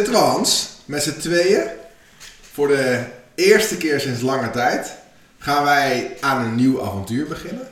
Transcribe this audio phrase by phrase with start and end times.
[0.00, 1.62] Hans met z'n tweeën
[2.52, 3.04] voor de
[3.34, 4.96] eerste keer sinds lange tijd
[5.38, 7.68] gaan wij aan een nieuw avontuur beginnen.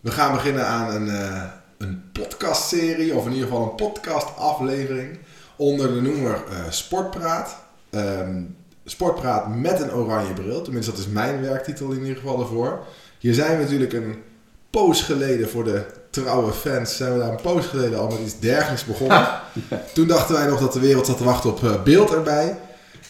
[0.00, 1.42] We gaan beginnen aan een, uh,
[1.78, 5.18] een podcastserie, of in ieder geval een podcastaflevering
[5.56, 7.56] onder de noemer uh, Sportpraat.
[7.90, 12.86] Um, Sportpraat met een oranje bril, tenminste dat is mijn werktitel in ieder geval ervoor.
[13.18, 14.22] Hier zijn we natuurlijk een
[14.70, 15.86] poos geleden voor de
[16.22, 19.28] trouwe fans zijn we daar een poos geleden al met iets dergelijks begonnen.
[19.94, 22.58] Toen dachten wij nog dat de wereld zat te wachten op uh, beeld erbij.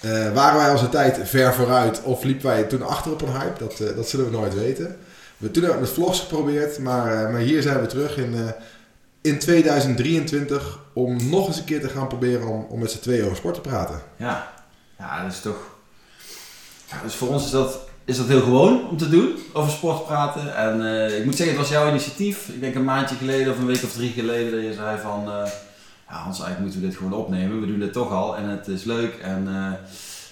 [0.05, 3.65] Uh, waren wij onze tijd ver vooruit of liepen wij toen achter op een hype?
[3.65, 4.97] Dat, uh, dat zullen we nooit weten.
[5.37, 8.55] We, toen hebben we met vlogs geprobeerd, maar, maar hier zijn we terug in,
[9.21, 13.25] in 2023 om nog eens een keer te gaan proberen om, om met z'n tweeën
[13.25, 14.03] over sport te praten.
[14.17, 14.53] Ja,
[14.99, 15.59] ja dat is toch...
[16.91, 20.07] Ja, dus voor ons is dat is dat heel gewoon om te doen, over sport
[20.07, 20.57] praten.
[20.57, 22.49] En uh, ik moet zeggen, het was jouw initiatief.
[22.49, 25.21] Ik denk een maandje geleden of een week of drie geleden dat je zei van...
[25.29, 25.51] Uh,
[26.09, 27.61] ja, Hans, eigenlijk moeten we dit gewoon opnemen.
[27.61, 29.15] We doen dit toch al en het is leuk.
[29.15, 29.49] En,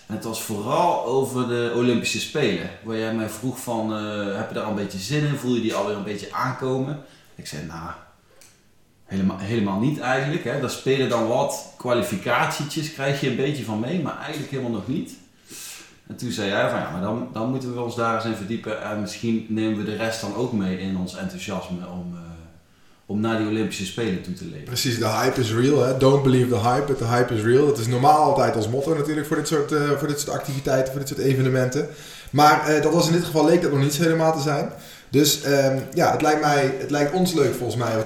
[0.07, 2.71] en het was vooral over de Olympische Spelen.
[2.83, 3.93] Waar jij mij vroeg van,
[4.37, 5.37] heb je daar al een beetje zin in?
[5.37, 7.03] Voel je die alweer een beetje aankomen?
[7.35, 7.91] Ik zei, nou,
[9.05, 10.45] helemaal, helemaal niet eigenlijk.
[10.45, 10.61] Hè.
[10.61, 14.03] Daar spelen dan wat kwalificatietjes, krijg je een beetje van mee.
[14.03, 15.13] Maar eigenlijk helemaal nog niet.
[16.07, 18.35] En toen zei jij van ja, maar dan, dan moeten we ons daar eens in
[18.35, 22.21] verdiepen en misschien nemen we de rest dan ook mee in ons enthousiasme om, uh,
[23.07, 24.65] om naar die Olympische Spelen toe te leven.
[24.65, 25.83] Precies, de hype is real.
[25.83, 25.99] Hè?
[25.99, 27.67] Don't believe the hype, but the hype is real.
[27.67, 30.93] Dat is normaal altijd als motto natuurlijk voor dit soort, uh, voor dit soort activiteiten,
[30.93, 31.89] voor dit soort evenementen.
[32.31, 34.73] Maar uh, dat was in dit geval leek dat nog niet helemaal te zijn.
[35.11, 38.05] Dus um, ja, het lijkt, mij, het lijkt ons leuk volgens mij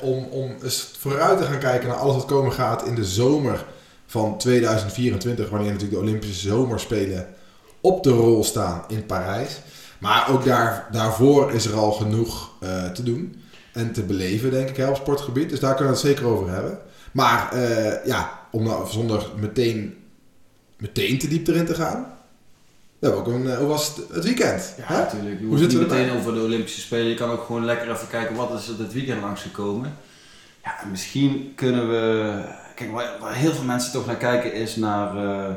[0.00, 3.64] om, om eens vooruit te gaan kijken naar alles wat komen gaat in de zomer
[4.06, 7.26] van 2024, wanneer natuurlijk de Olympische Zomerspelen
[7.80, 9.60] op de rol staan in Parijs.
[9.98, 14.68] Maar ook daar, daarvoor is er al genoeg uh, te doen en te beleven, denk
[14.68, 15.50] ik, hè, op sportgebied.
[15.50, 16.78] Dus daar kunnen we het zeker over hebben.
[17.12, 19.94] Maar uh, ja, om nou zonder meteen,
[20.78, 22.06] meteen te diep erin te gaan.
[22.98, 24.74] Hebben ook een, uh, hoe was het, het weekend?
[24.88, 25.40] Ja, natuurlijk.
[25.40, 27.08] Je hoe zit het meteen over de Olympische Spelen.
[27.08, 29.96] Je kan ook gewoon lekker even kijken wat is er dit weekend langsgekomen.
[30.64, 32.42] Ja, misschien kunnen we
[32.74, 35.54] kijk, waar, waar, heel veel mensen toch naar kijken is naar, uh,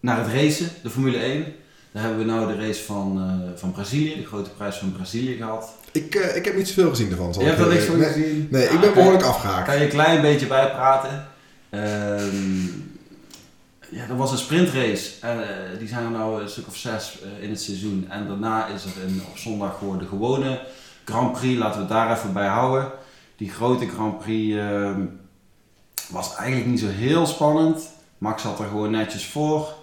[0.00, 1.44] naar het racen, de Formule 1.
[1.92, 5.36] Daar hebben we nou de race van, uh, van Brazilië, de grote prijs van Brazilië
[5.36, 5.72] gehad.
[5.92, 7.34] Ik, uh, ik heb niet zoveel gezien ervan.
[7.38, 8.48] Je hebt er niks van nee, gezien?
[8.50, 9.66] Nee, ik ben behoorlijk afgehaakt.
[9.66, 11.26] Kan je een klein beetje bijpraten?
[11.70, 12.98] Um,
[13.90, 15.10] ja, er was een sprintrace.
[15.20, 15.38] En,
[15.78, 18.06] die zijn er nou een stuk of zes in het seizoen.
[18.08, 20.60] En daarna is er een, op zondag gewoon de gewone
[21.04, 21.58] Grand Prix.
[21.58, 22.90] Laten we het daar even bij houden.
[23.36, 25.00] Die grote Grand Prix ehm,
[26.10, 27.90] was eigenlijk niet zo heel spannend.
[28.18, 29.74] Max zat er gewoon netjes voor.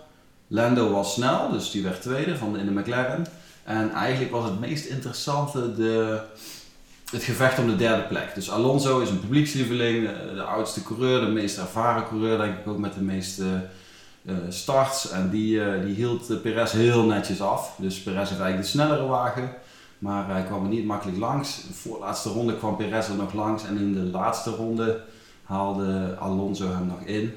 [0.48, 3.26] Lando was snel, dus die werd tweede van de, in de McLaren.
[3.64, 6.22] En eigenlijk was het meest interessante de,
[7.12, 8.36] het gevecht om de derde plek.
[8.36, 12.68] Dus Alonso is een publiekslieveling, de, de oudste coureur, de meest ervaren coureur, denk ik
[12.68, 13.44] ook met de meeste
[14.24, 15.10] uh, starts.
[15.10, 17.76] En die, uh, die hield Perez heel netjes af.
[17.78, 19.54] Dus Perez heeft eigenlijk de snellere wagen.
[20.02, 21.68] Maar hij kwam er niet makkelijk langs.
[21.68, 23.66] De voorlaatste ronde kwam Perez er nog langs.
[23.66, 25.02] En in de laatste ronde
[25.44, 27.34] haalde Alonso hem nog in.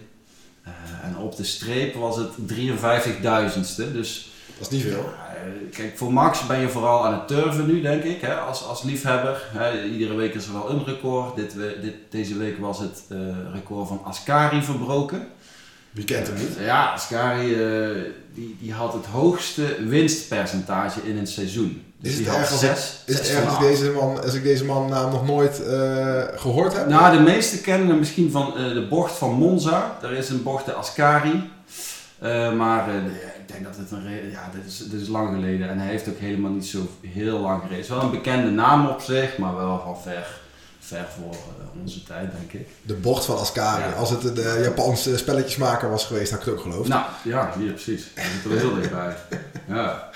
[0.66, 0.70] Uh,
[1.04, 3.92] en op de streep was het 53.000ste.
[3.92, 5.12] Dus dat is niet veel.
[5.12, 8.64] Uh, kijk, voor Max ben je vooral aan het turven nu, denk ik, hè, als,
[8.64, 9.48] als liefhebber.
[9.52, 11.36] Hè, iedere week is er wel een record.
[11.36, 13.18] Dit, dit, deze week was het uh,
[13.52, 15.26] record van Ascari verbroken.
[15.90, 16.56] Wie kent hem niet?
[16.60, 17.56] ja, Ascari
[18.34, 21.82] die, die had het hoogste winstpercentage in een seizoen.
[22.04, 24.64] Dus is het erg als, zes, is het erg als, deze man, als ik deze
[24.64, 26.88] man naam nog nooit uh, gehoord heb?
[26.88, 29.98] Nou, de meesten kennen hem misschien van uh, de bocht van Monza.
[30.02, 31.50] Er is een bocht de Ascari.
[32.22, 35.68] Uh, maar ik denk dat het een ja, dit is, dit is lang geleden.
[35.68, 37.76] En hij heeft ook helemaal niet zo heel lang gereden.
[37.76, 40.26] Het is wel een bekende naam op zich, maar wel van ver,
[40.86, 41.36] ver voor
[41.82, 42.68] onze tijd, denk ik.
[42.82, 43.82] De bocht van Ascari.
[43.82, 43.92] Ja.
[43.92, 46.88] Als het de Japanse spelletjesmaker was geweest, had ik het ook geloofd.
[46.88, 48.04] Nou, ja, hier precies.
[48.14, 49.16] Dat zit er heel dichtbij.
[49.68, 50.10] Ja.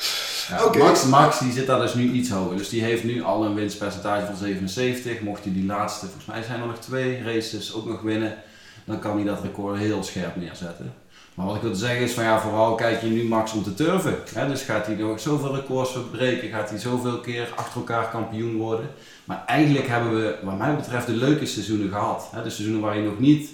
[0.49, 0.83] Ja, okay.
[0.83, 2.57] Max, Max die zit daar dus nu iets hoger.
[2.57, 5.21] Dus die heeft nu al een winstpercentage van 77.
[5.21, 8.37] Mocht hij die laatste, volgens mij zijn er nog twee races, ook nog winnen,
[8.85, 10.95] dan kan hij dat record heel scherp neerzetten.
[11.35, 13.75] Maar wat ik wil zeggen is van ja, vooral kijk je nu Max om te
[13.75, 14.17] turven.
[14.35, 14.49] Hè?
[14.49, 18.91] Dus gaat hij nog zoveel records verbreken, gaat hij zoveel keer achter elkaar kampioen worden.
[19.29, 22.31] Maar eigenlijk hebben we, wat mij betreft, de leuke seizoenen gehad.
[22.43, 23.51] De seizoenen waar je nog niet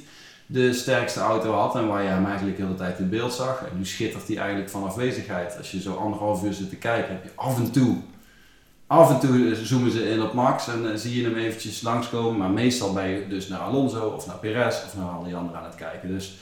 [0.47, 3.63] de sterkste auto had en waar je hem eigenlijk de hele tijd in beeld zag.
[3.63, 5.57] En nu schittert hij eigenlijk van afwezigheid.
[5.59, 7.97] Als je zo anderhalf uur zit te kijken, heb je af en toe,
[8.87, 12.39] af en toe zoomen ze in op Max en uh, zie je hem eventjes langskomen.
[12.39, 15.59] Maar meestal ben je dus naar Alonso of naar Perez of naar al die anderen
[15.59, 16.09] aan het kijken.
[16.09, 16.37] Dus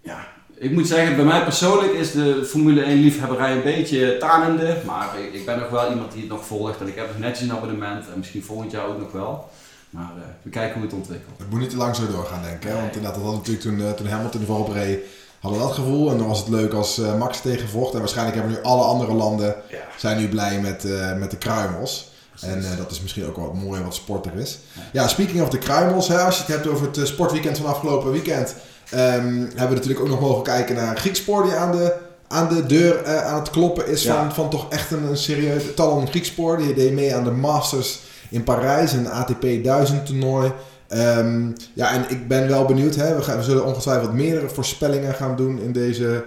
[0.00, 4.76] ja, ik moet zeggen, bij mij persoonlijk is de Formule 1 liefhebberij een beetje tanende.
[4.86, 7.18] Maar ik, ik ben nog wel iemand die het nog volgt en ik heb nog
[7.18, 9.50] netjes een abonnement en misschien volgend jaar ook nog wel.
[9.90, 11.38] Maar uh, we kijken hoe het ontwikkelt.
[11.38, 12.68] Het moet niet te lang zo doorgaan, denk ik.
[12.68, 12.74] Hè?
[12.74, 15.00] Want inderdaad, dat had natuurlijk toen, uh, toen Hamilton de voorop reed,
[15.40, 16.10] hadden we dat gevoel.
[16.10, 17.92] En dan was het leuk als uh, Max tegenvocht.
[17.92, 19.78] En waarschijnlijk hebben nu alle andere landen ja.
[19.96, 20.86] zijn nu blij met,
[21.18, 22.12] met de kruimels.
[22.30, 22.68] Precies.
[22.70, 24.58] En dat is misschien ook wat mooi wat sporter is.
[24.72, 27.66] Ja, ja speaking of de kruimels, hè, als je het hebt over het sportweekend van
[27.66, 28.54] afgelopen weekend,
[28.90, 31.94] hebben we natuurlijk ook nog mogen kijken naar Griekspoor die aan de
[32.28, 35.74] aan de deur uh, aan het kloppen is van, van toch echt een, een serieus
[35.74, 36.56] Talon Griekspoor.
[36.56, 38.00] Die deed mee aan de Masters
[38.30, 40.52] in Parijs, een ATP 1000 toernooi.
[40.88, 42.94] Um, ja, en ik ben wel benieuwd.
[42.94, 43.16] Hè?
[43.16, 46.24] We, gaan, we zullen ongetwijfeld meerdere voorspellingen gaan doen in deze,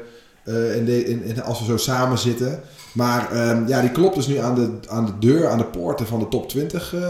[0.47, 2.59] in de, in, in, als we zo samen zitten.
[2.93, 6.07] Maar um, ja, die klopt dus nu aan de, aan de deur, aan de poorten
[6.07, 7.01] van de top 20, uh,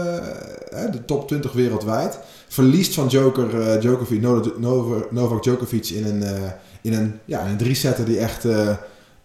[0.92, 2.18] de top 20 wereldwijd.
[2.48, 4.20] Verliest van Joker, uh, Djokovic,
[5.10, 6.52] Novak Djokovic in een,
[6.82, 8.44] in een, ja, een drie-setter die echt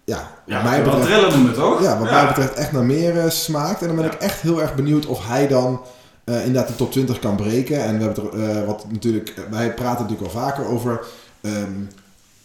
[0.04, 1.81] ja, ja mij betreft, toch?
[1.81, 3.81] Ja, wat mij betreft echt naar meer uh, smaakt.
[3.81, 5.81] En dan ben ik echt heel erg benieuwd of hij dan
[6.25, 7.83] uh, inderdaad de top 20 kan breken.
[7.83, 11.01] En we hebben er, uh, wat natuurlijk, wij praten natuurlijk al vaker over,
[11.42, 11.89] um,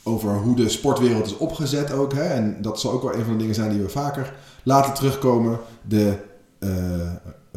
[0.09, 2.13] over hoe de sportwereld is opgezet ook.
[2.13, 2.23] Hè?
[2.23, 5.59] En dat zal ook wel een van de dingen zijn die we vaker laten terugkomen.
[5.83, 6.13] De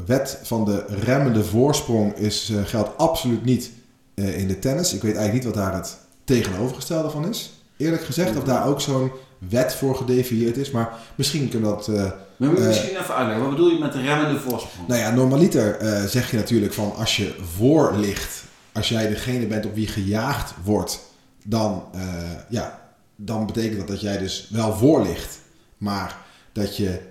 [0.05, 3.71] wet van de remmende voorsprong is, geldt absoluut niet
[4.13, 4.93] in de tennis.
[4.93, 7.53] Ik weet eigenlijk niet wat daar het tegenovergestelde van is.
[7.77, 9.11] Eerlijk gezegd, of daar ook zo'n
[9.49, 10.71] wet voor gedefinieerd is.
[10.71, 11.87] Maar misschien kunnen dat...
[11.87, 11.95] Uh,
[12.37, 13.41] maar moet je misschien even uitleggen.
[13.41, 14.87] Wat bedoel je met de remmende voorsprong?
[14.87, 18.43] Nou ja, normaliter uh, zeg je natuurlijk van als je voor ligt...
[18.73, 20.99] Als jij degene bent op wie gejaagd wordt...
[21.43, 22.01] Dan, uh,
[22.49, 22.79] ja,
[23.15, 25.39] dan betekent dat dat jij dus wel voor ligt.
[25.77, 26.17] Maar
[26.51, 27.09] dat je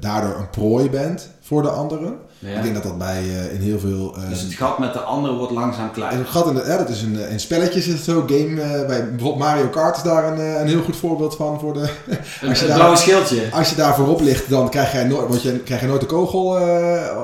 [0.00, 2.18] daardoor een prooi bent voor de anderen.
[2.40, 4.16] Ik denk dat dat bij uh, in heel veel.
[4.18, 6.18] Uh, dus het gat met de andere wordt langzaam kleiner.
[6.18, 8.24] Het gat in de, ja, dat is een, in spelletjes is het zo.
[8.26, 11.60] Game, uh, bij bijvoorbeeld Mario Kart is daar een, een heel goed voorbeeld van.
[11.60, 11.80] Voor de,
[12.48, 13.48] als je daar, blauwe schildje.
[13.52, 16.06] Als je daar voorop ligt, dan krijg jij nooit, want je, krijg je nooit de
[16.06, 16.58] kogel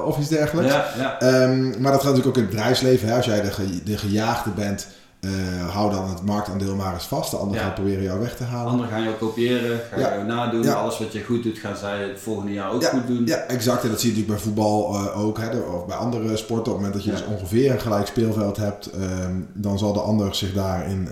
[0.04, 0.74] of iets dergelijks.
[0.98, 1.42] Ja.
[1.42, 3.08] Um, maar dat gaat natuurlijk ook in het bedrijfsleven.
[3.08, 3.16] Hè?
[3.16, 4.86] Als jij de, ge, de gejaagde bent
[5.26, 7.30] uh, hou dan het marktaandeel maar eens vast.
[7.30, 8.70] De anderen gaan proberen jou weg te halen.
[8.70, 10.14] Anderen gaan jou kopiëren, gaan ja.
[10.14, 10.62] jou nadoen.
[10.62, 10.72] Ja.
[10.72, 13.26] Alles wat je goed doet, gaan zij het volgende jaar ook goed doen.
[13.26, 13.82] Ja, exact.
[13.82, 15.38] En dat zie je natuurlijk bij voetbal uh, ook.
[15.38, 16.72] Hè, of bij andere sporten.
[16.72, 20.00] Op het moment dat je dus ongeveer een gelijk speelveld hebt, um, dan zal de
[20.00, 21.08] ander zich daarin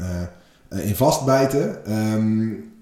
[0.71, 1.93] uh, in vastbijten.
[2.13, 2.73] Um,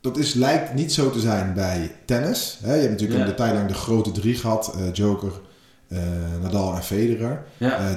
[0.00, 2.58] dat is, lijkt niet zo te zijn bij tennis.
[2.62, 2.74] Hè.
[2.74, 3.26] Je hebt natuurlijk ja.
[3.26, 4.74] een tijd lang de grote drie gehad.
[4.92, 5.32] Joker,
[6.42, 7.42] Nadal en Federer.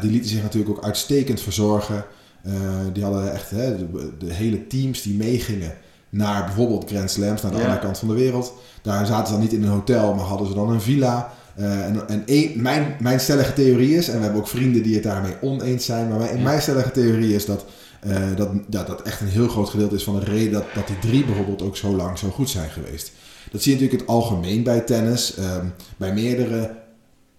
[0.01, 2.05] die lieten zich natuurlijk ook uitstekend verzorgen.
[2.47, 2.53] Uh,
[2.93, 5.73] die hadden echt hè, de, de, hele teams die meegingen
[6.09, 7.63] naar bijvoorbeeld Grand Slams, naar de ja.
[7.63, 8.53] andere kant van de wereld.
[8.81, 11.33] Daar zaten ze dan niet in een hotel, maar hadden ze dan een villa.
[11.59, 14.93] Uh, en en een, mijn, mijn stellige theorie is, en we hebben ook vrienden die
[14.93, 16.43] het daarmee oneens zijn, maar mijn, ja.
[16.43, 17.65] mijn stellige theorie is dat,
[18.07, 20.87] uh, dat, dat dat echt een heel groot gedeelte is van de reden dat, dat
[20.87, 23.11] die drie bijvoorbeeld ook zo lang zo goed zijn geweest.
[23.51, 25.37] Dat zie je natuurlijk in het algemeen bij tennis.
[25.37, 26.71] Um, bij meerdere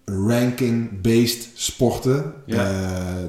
[0.05, 2.33] ranking-based sporten.
[2.45, 2.55] Ja.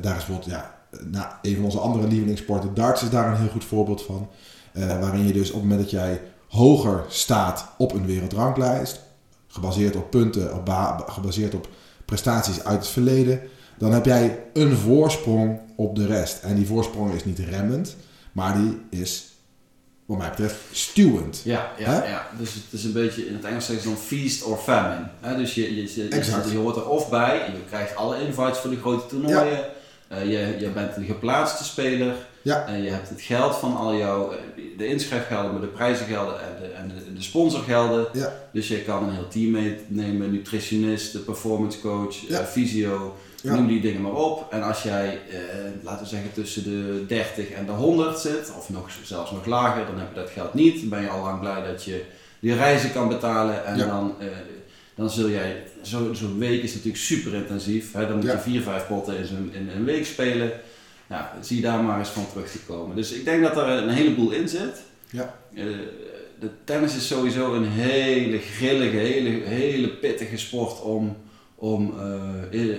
[0.01, 3.51] Daar is bijvoorbeeld, ja, nou, een van onze andere lievelingssporten, darts is daar een heel
[3.51, 4.29] goed voorbeeld van.
[4.73, 9.01] Uh, waarin je dus op het moment dat jij hoger staat op een wereldranglijst,
[9.47, 11.69] gebaseerd op punten, op gebaseerd op
[12.05, 13.41] prestaties uit het verleden,
[13.79, 16.43] dan heb jij een voorsprong op de rest.
[16.43, 17.97] En die voorsprong is niet remmend,
[18.33, 19.27] maar die is,
[20.05, 21.41] wat mij betreft, stuwend.
[21.45, 22.27] Ja, ja, ja.
[22.39, 25.09] dus het is een beetje, in het Engels zeggen ze dan feast or famine.
[25.37, 28.59] Dus je, je, je, je, je hoort er of bij en je krijgt alle invites
[28.59, 29.51] voor de grote toernooien.
[29.51, 29.77] Ja.
[30.13, 32.15] Uh, je, je bent een geplaatste speler.
[32.43, 32.67] Ja.
[32.67, 34.39] En je hebt het geld van al jouw, eh,
[34.77, 38.07] de inschrijfgelden, maar de prijzengelden en de, en de, de sponsorgelden.
[38.13, 38.33] Ja.
[38.53, 42.41] Dus je kan een heel team meenemen, nutritionist, performance coach, ja.
[42.41, 44.53] uh, fysio, noem die dingen maar op.
[44.53, 45.37] En als jij, uh,
[45.83, 49.87] laten we zeggen, tussen de 30 en de 100 zit, of nog, zelfs nog lager,
[49.87, 50.81] dan heb je dat geld niet.
[50.81, 52.05] Dan ben je al lang blij dat je
[52.41, 54.15] die reizen kan betalen en dan
[54.99, 57.93] dan zul jij, zo'n zo week is natuurlijk super intensief.
[57.93, 58.07] Hè?
[58.07, 60.53] Dan moet je vier, vijf potten in, zo'n, in een week spelen.
[61.07, 62.97] Nou, zie je daar maar eens van terug te komen.
[62.97, 64.83] Dus ik denk dat er een heleboel in zit.
[65.11, 65.35] Ja.
[65.55, 65.65] Uh,
[66.41, 71.17] de tennis is sowieso een hele grillige, hele, hele pittige sport om,
[71.55, 71.95] om,
[72.53, 72.75] uh,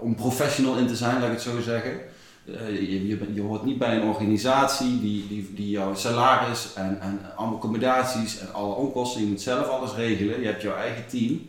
[0.00, 2.00] om professional in te zijn, laat ik het zo zeggen.
[2.44, 6.98] Uh, je, je, je, hoort niet bij een organisatie die, die, die jouw salaris en,
[7.00, 10.40] en accommodaties en alle onkosten, je moet zelf alles regelen.
[10.40, 11.40] Je hebt jouw eigen team.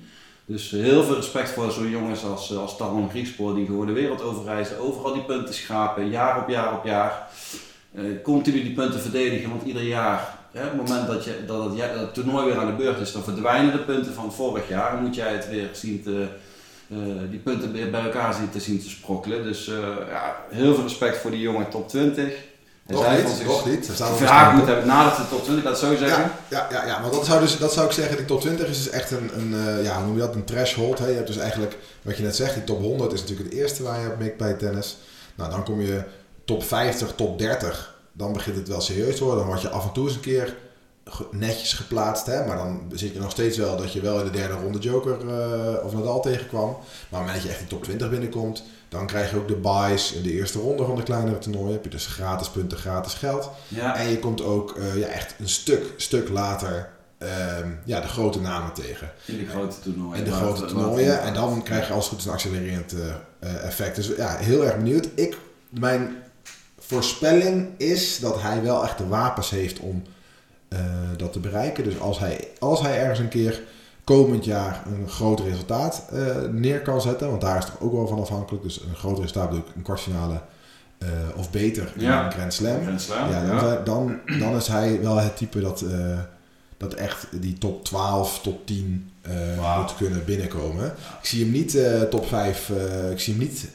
[0.45, 4.21] Dus heel veel respect voor zo'n jongens als, als Talon Griekspoor die gewoon de wereld
[4.21, 7.27] overreizen, overal die punten schrapen, jaar op jaar op jaar.
[7.95, 11.77] Uh, continu die punten verdedigen, want ieder jaar, hè, op het moment dat, je, dat,
[11.77, 14.91] het, toernooi weer aan de beurt is, dan verdwijnen de punten van vorig jaar.
[14.91, 16.27] Dan moet jij het weer zien te
[17.29, 19.43] die punten bij elkaar zien te zien te sprokkelen.
[19.43, 19.75] Dus uh,
[20.09, 22.23] ja, heel veel respect voor die jonge top 20.
[22.85, 23.79] Hij Nog zei niet, zich- nog niet.
[23.79, 26.23] Niet moet hebben nadat de top 20, laat het zo zeggen.
[26.23, 28.67] Ja, ja, ja, ja, maar dat zou, dus, dat zou ik zeggen, die top 20
[28.67, 30.99] is dus echt een, een eh, ja, hoe noem je dat, een threshold.
[30.99, 31.07] Hè?
[31.07, 33.83] Je hebt dus eigenlijk, wat je net zegt, die top 100 is natuurlijk het eerste
[33.83, 34.97] waar je op mikt bij tennis.
[35.35, 36.03] Nou, dan kom je
[36.45, 39.39] top 50, top 30, dan begint het wel serieus te worden.
[39.39, 40.55] Dan word je af en toe eens een keer
[41.31, 42.45] netjes geplaatst, hè?
[42.45, 45.17] maar dan zit je nog steeds wel dat je wel in de derde ronde Joker
[45.29, 46.69] eh, of Nadal tegenkwam.
[46.69, 49.47] Maar op het moment dat je echt die top 20 binnenkomt, dan krijg je ook
[49.47, 51.71] de buys in de eerste ronde van de kleinere toernooien.
[51.71, 53.49] Heb je dus gratis punten, gratis geld.
[53.67, 53.97] Ja.
[53.97, 58.41] En je komt ook eh, ja, echt een stuk, stuk later ehm, ja, de grote
[58.41, 59.11] namen tegen.
[59.25, 60.17] In de grote toernooien.
[60.17, 61.21] In de grote toernooien.
[61.21, 62.95] En dan krijg je als het goed is een accelererend
[63.39, 63.95] eh, effect.
[63.95, 65.07] Dus ja, heel erg benieuwd.
[65.15, 65.37] Ik,
[65.69, 66.15] mijn
[66.79, 70.03] voorspelling is dat hij wel echt de wapens heeft om
[70.73, 70.79] eh,
[71.17, 71.83] dat te bereiken.
[71.83, 73.61] Dus als hij, als hij ergens een keer
[74.03, 76.19] komend jaar een groot resultaat eh,
[76.51, 78.63] neer kan zetten, want daar is het ook wel van afhankelijk.
[78.63, 80.41] Dus een groot resultaat bedoel ik een kwartfinale
[80.97, 82.25] eh, of beter in Ja.
[82.25, 82.81] een Grand Slam.
[82.81, 83.75] Grand Slam, Ja, dan, ja.
[83.83, 85.83] dan, dan is hij wel het type dat,
[86.77, 89.81] dat echt die top 12, top 10 eh, Wauw.
[89.81, 90.85] moet kunnen binnenkomen.
[91.21, 91.77] Ik zie hem niet
[92.09, 93.67] top 5, eh, ik zie hem niet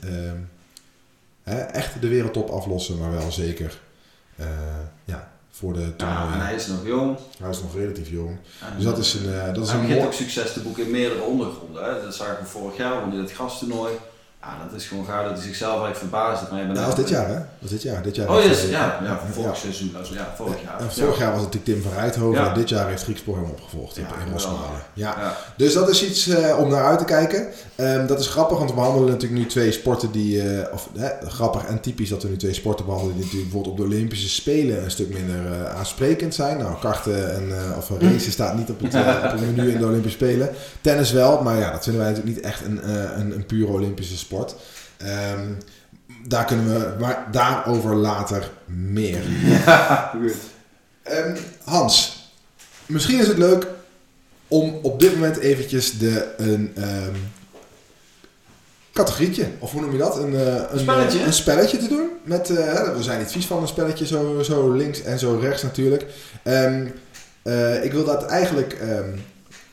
[1.43, 3.79] hè, echt de wereldtop aflossen, maar wel zeker
[5.05, 6.33] ja, voor de Ja, toernooien.
[6.33, 7.19] en hij is nog jong.
[7.43, 8.29] Hij is nog relatief jong.
[8.61, 10.03] En Dus dat is een, eh, dat is hij een begint mooi...
[10.07, 11.85] ook succes te boeken in meerdere ondergronden.
[11.85, 12.03] Hè.
[12.05, 13.93] Dat zagen we vorig jaar, want in het gasttoernooi.
[14.43, 16.53] Ja, dat is gewoon gaaf dat hij zichzelf eigenlijk verbaasd heeft.
[16.53, 17.35] Maar Nou, dat was dit jaar hè?
[17.35, 18.03] Dat was dit jaar.
[18.03, 19.21] Dit jaar Oh, yes, ja, ja, ja.
[19.33, 19.91] vorig seizoen.
[20.13, 20.81] Ja, vorig jaar.
[20.81, 22.49] En vorig jaar was het natuurlijk Tim van Rijthoven Ja.
[22.49, 24.33] en dit jaar heeft Griekspoor hem opgevolgd Ja, in.
[24.33, 24.61] Rosmalen.
[24.93, 25.15] Ja.
[25.21, 25.37] Ja.
[25.57, 27.47] Dus dat is iets eh, om naar uit te kijken.
[27.75, 30.43] Ehm, dat is grappig, want we behandelen natuurlijk nu twee sporten die...
[30.43, 30.89] eh, of
[31.27, 33.15] grappig en typisch dat we nu twee sporten behandelen...
[33.17, 36.59] die natuurlijk bijvoorbeeld op de Olympische Spelen een stuk minder eh, aansprekend zijn.
[36.59, 40.19] Nou, karten en of racen staat niet op het, op het menu in de Olympische
[40.19, 40.51] Spelen.
[40.81, 42.89] Tennis wel, maar ja, dat vinden wij natuurlijk niet echt een,
[43.21, 44.27] een, een pure Olympische sport.
[44.97, 45.53] Ehm,
[46.27, 46.95] daar kunnen we...
[47.01, 49.23] Maar daarover later meer.
[49.67, 50.35] Ja, goed.
[51.03, 52.23] Ehm, Hans,
[52.87, 53.67] misschien is het leuk
[54.49, 57.15] om op dit moment eventjes de, een ehm,
[58.93, 60.17] categorietje, of hoe noem je dat?
[60.19, 61.19] Een, eh, een, Spelletje?
[61.19, 62.09] eh, een spelletje te doen.
[62.23, 65.63] Met, eh, we zijn niet vies van een spelletje, zo, zo links en zo rechts
[65.63, 66.03] natuurlijk.
[67.83, 68.77] Ik wil dat eigenlijk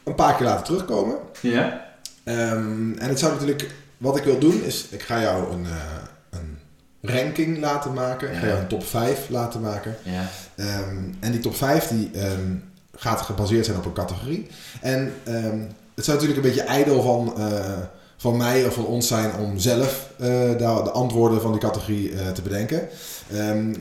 [0.04, 1.18] een paar keer laten terugkomen.
[1.42, 1.86] Ja?
[2.24, 6.58] En het zou natuurlijk, wat ik wil doen is, ik ga jou een, eh, een
[7.02, 8.32] ranking laten maken.
[8.32, 9.96] Ik ga jou een top 5 laten maken.
[10.04, 10.30] Ja.
[10.56, 12.56] Ehm, en die top 5 die, ehm,
[12.96, 14.48] gaat gebaseerd zijn op een categorie.
[14.82, 15.60] En ehm,
[15.96, 17.78] het zou natuurlijk een beetje ijdel van, eh,
[18.18, 22.42] van mij of van ons zijn om zelf eh, de antwoorden van die categorie te
[22.42, 22.88] bedenken.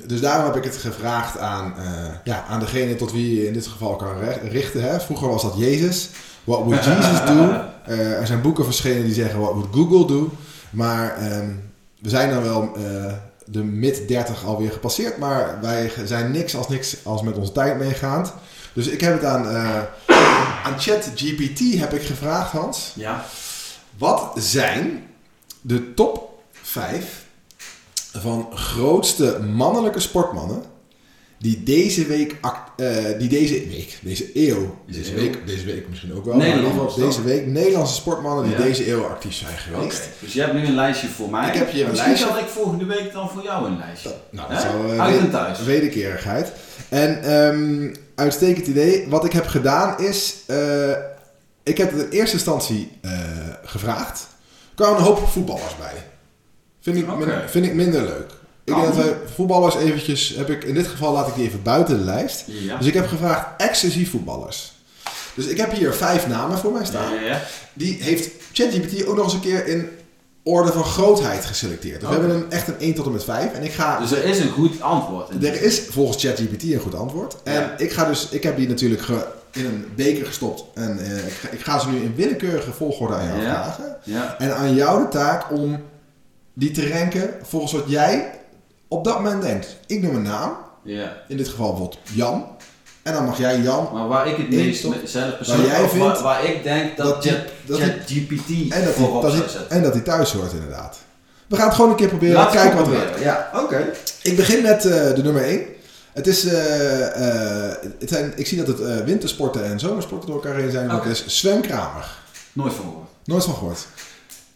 [0.06, 1.75] Dus daarom heb ik het gevraagd aan,
[2.25, 4.14] ja, aan degene tot wie je in dit geval kan
[4.49, 4.83] richten.
[4.83, 5.00] Hè.
[5.00, 6.11] Vroeger was dat Jezus.
[6.44, 7.61] What would Jesus do?
[7.84, 10.30] Eh, er zijn boeken verschenen die zeggen what would Google do?
[10.70, 11.50] Maar ehm,
[12.00, 13.12] we zijn dan wel eh,
[13.44, 17.78] de mid 30 alweer gepasseerd, maar wij zijn niks als niks als met onze tijd
[17.78, 18.32] meegaand.
[18.72, 19.82] Dus ik heb het aan, eh
[20.64, 22.92] aan ChatGPT heb ik gevraagd, Hans.
[22.94, 23.24] Ja.
[23.98, 25.06] Wat zijn
[25.60, 27.24] de top 5
[28.12, 30.62] van grootste mannelijke sportmannen
[31.44, 35.16] die deze week, act- eh, die deze week, deze eeuw, Deze deze eeuw.
[35.20, 38.44] week, deze week misschien ook wel, maar in ieder geval Nederlanders, deze week Nederlandse sportmannen
[38.44, 38.62] die Ja.
[38.62, 40.02] deze eeuw actief zijn geweest.
[40.20, 41.48] Dus je hebt nu een lijstje voor mij.
[41.48, 42.30] Ik heb hier een Misschien lijstje.
[42.30, 44.14] zal ik volgende week dan voor jou een lijstje.
[44.30, 45.62] Nou, dat zou eh, Uit en thuis.
[45.64, 46.52] wederkerigheid.
[46.88, 49.06] En ehm, uitstekend idee.
[49.08, 50.90] Wat ik heb gedaan is, eh,
[51.62, 52.90] ik heb het in eerste instantie
[53.64, 54.20] gevraagd.
[54.20, 55.94] Er kwamen een hoop voetballers bij.
[56.80, 58.30] Vind ik, min- vind ik minder leuk.
[58.64, 61.62] Ik denk dat wij voetballers eventjes, heb ik, in dit geval laat ik die even
[61.62, 62.44] buiten de lijst.
[62.47, 62.76] Ja.
[62.76, 64.73] Dus ik heb gevraagd exclusief voetballers.
[65.35, 67.14] Dus ik heb hier vijf namen voor mij staan.
[67.14, 67.42] Ja, ja, ja.
[67.73, 69.88] Die heeft ChatGPT ook nog eens een keer in
[70.42, 72.00] orde van grootheid geselecteerd.
[72.00, 73.52] Dus we hebben een, echt een 1 tot en met 5.
[73.52, 75.44] En ik ga Dus er is een goed antwoord.
[75.44, 77.37] er is volgens ChatGPT een goed antwoord.
[77.42, 80.64] En ik ga dus, ik heb die natuurlijk ge- in een beker gestopt.
[80.75, 83.97] En eh, ik, ga, ik ga ze nu in willekeurige volgorde aan jou vragen.
[84.38, 85.83] En aan jou de taak om
[86.54, 88.30] die te ranken volgens wat jij
[88.94, 89.76] op dat moment denkt.
[89.86, 90.56] Ik noem een naam.
[90.82, 91.16] ja.
[91.28, 92.46] In dit geval bijvoorbeeld Jan.
[93.02, 93.88] En dan mag jij Jan.
[93.92, 97.26] Maar waar ik het meest zelf persoonlijk jij of waar, vindt waar ik denk dat,
[97.68, 99.70] ChatGPT En dat, voorop zou zetten.
[99.70, 100.98] en dat hij thuis hoort inderdaad.
[101.46, 102.34] We gaan het gewoon een keer proberen.
[102.34, 103.20] Laten kijken wat er proberen.
[103.22, 103.92] Ja, oké.
[104.22, 105.60] Ik begin met eh, de nummer 1.
[106.12, 110.60] Het is, eh, eh, het zijn, ik zie dat het wintersporten en zomersporten door elkaar
[110.60, 110.86] heen zijn.
[110.86, 111.08] Maar Oké.
[111.08, 112.16] het is Sven Kramer.
[112.52, 113.08] Nooit van gehoord.
[113.24, 113.86] Nooit van gehoord.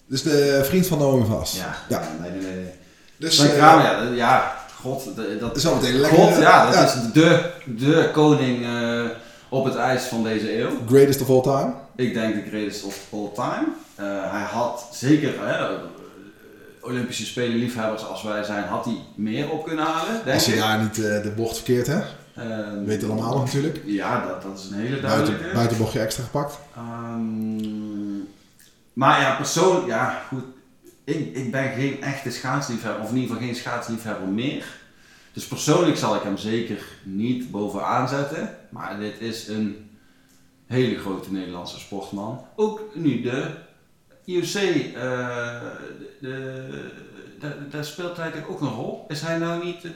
[0.07, 1.57] Dus de vriend van Naomi Vast.
[1.57, 1.77] Ja.
[1.89, 2.03] Ja.
[2.21, 2.73] Nee, nee, nee.
[3.19, 5.05] Dus eh, Kramer, ja, god,
[5.41, 6.19] dat, is al meteen lekker.
[6.19, 6.85] God, ja, dat Ja.
[6.85, 9.05] is de, de koning eh,
[9.49, 10.71] op het ijs van deze eeuw.
[10.89, 11.73] Greatest of all time.
[11.97, 13.67] Ik denk de greatest of all time.
[13.95, 15.35] Eh, hij had zeker,
[16.81, 20.57] Olympische Spelen liefhebbers als wij zijn, had hij meer op kunnen halen, denk Als je
[20.57, 22.01] daar niet de bocht verkeerd, hè?
[22.37, 23.81] Ehm, Weet allemaal natuurlijk.
[23.85, 25.55] Ja, dat, dat is een hele Buiten, duidelijke.
[25.55, 26.59] buitenbochtje extra gepakt.
[26.77, 28.19] Ehm,
[28.93, 30.43] maar ja, persoonlijk, ja goed.
[31.09, 34.65] Ik, ik ben geen echte schaatsliefhebber, of in ieder geval geen schaatsliefhebber meer.
[35.33, 38.57] Dus persoonlijk zal ik hem zeker niet bovenaan zetten.
[38.69, 39.91] Maar dit is een
[40.67, 42.45] hele grote Nederlandse sportman.
[42.57, 43.51] Ook nu de
[44.25, 45.61] IOC, eh, de,
[46.21, 46.69] de,
[47.41, 49.05] de- daar speelt hij natuurlijk ook een rol.
[49.09, 49.91] Is hij nou niet de...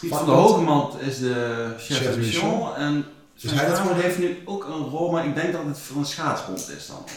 [0.00, 0.48] Piet van der Vakbond.
[0.48, 2.74] Hogemand is de chef de de mission.
[2.74, 3.04] En
[3.36, 6.04] Sven hij dat heeft nu ook een rol, maar ik denk dat het voor een
[6.04, 7.10] schaatsbond is dan of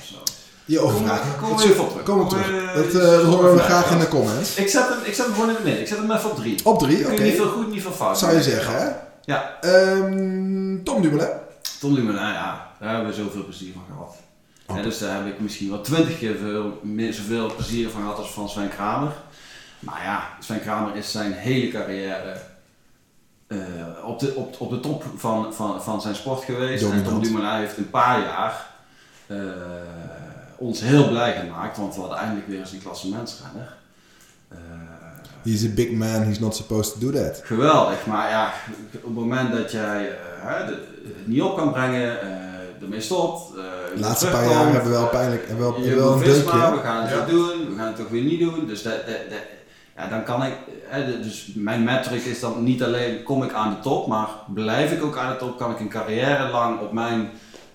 [0.67, 1.75] Je Kom maar- kom terug.
[1.75, 2.74] Kom op Kom terug.
[2.74, 4.55] Dat eh, eh, dat horen we graag in de comments.
[4.55, 5.81] Ik zet hem, ik zet hem gewoon in het midden.
[5.81, 6.59] Ik zet hem even op drie.
[6.63, 7.21] Op drie, oké.
[7.21, 8.19] niet veel goed, niet veel fout.
[8.19, 8.89] Zou je zeggen, hè?
[9.25, 9.57] Ja.
[9.62, 11.29] Ehm, Tom Dumoulin.
[11.79, 14.15] Tom Dumoulin, nou ja, daar hebben we zoveel plezier van gehad.
[14.67, 14.77] Oh.
[14.77, 18.17] En dus daar heb ik misschien wel twintig keer veel, meer zoveel plezier van gehad
[18.17, 19.12] als van Sven Kramer.
[19.79, 22.38] Maar ja, Sven Kramer is zijn hele carrière
[23.47, 23.57] eh,
[24.05, 26.83] op, de, op, op de top van, van, van zijn sport geweest.
[26.83, 27.03] En.
[27.03, 28.65] Tom Dumoulin heeft een paar jaar
[30.58, 33.74] ons heel blij gemaakt, want we hadden eindelijk weer eens een klassementsrenner.
[34.50, 34.58] Eh,
[35.44, 37.42] He's a big man, he's not supposed to do that.
[37.44, 38.52] Geweldig, maar ja,
[38.94, 40.10] op het moment dat jij
[40.44, 42.28] eh, de- het niet op kan brengen, eh
[42.82, 43.56] ermee stopt.
[43.58, 43.64] eh,
[43.96, 46.44] De laatste paar jaar hebben we wel pijnlijk en wel, je wel een deukje.
[46.44, 47.26] we gaan het Ja.
[47.26, 48.66] weer doen, we gaan het toch weer niet doen.
[48.68, 49.40] Dus, dat, dat, dat-
[49.98, 50.54] ja, dan kan ik,
[50.88, 54.92] hè, dus mijn metric is dan niet alleen kom ik aan de top, maar blijf
[54.92, 57.30] ik ook aan de top, kan ik een carrière lang op mijn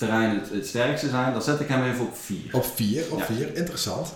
[0.07, 2.37] terrein het, het sterkste zijn, dan zet ik hem even op 4.
[2.53, 3.25] Op vier, op Ja.
[3.25, 3.57] vier.
[3.57, 4.13] Interessant.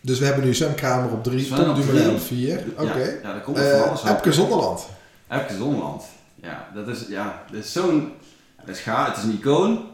[0.00, 2.64] Dus we hebben nu Sam Kramer op drie, Sven Tom op Dumoulin op vier.
[2.78, 2.82] Oké.
[2.98, 4.08] Ja, ja, daar komt van Eh, op.
[4.08, 4.86] Epke Zonderland.
[5.30, 6.02] Epke Zonderland.
[6.42, 8.12] Ja, dat is, ja, dat is zo'n...
[8.58, 9.84] ja, Dat is gaaf, het is een icoon.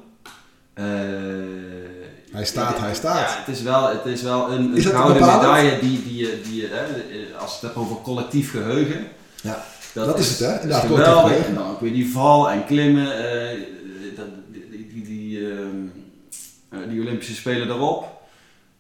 [0.75, 0.85] Eh,
[2.33, 3.31] Hij staat, het- hij staat.
[3.31, 6.17] Ja, het is wel, het is wel een, een Is dat gouden medaille die, die,
[6.17, 6.85] je- die, hè,
[7.39, 9.07] als het hebt over collectief geheugen.
[9.43, 10.47] Ja, dat is het, hè?
[10.47, 11.47] dat Inderdaad, is geweldig.
[11.47, 13.31] En dan ook weer die val en klimmen.
[13.31, 13.80] eh, dat, die,
[15.51, 18.19] die, ehm, eh, die Olympische Spelen daarop.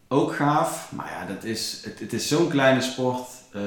[0.08, 0.92] Ook gaaf.
[0.92, 3.28] Maar ja, dat is, het, het is zo'n kleine sport.
[3.52, 3.60] eh,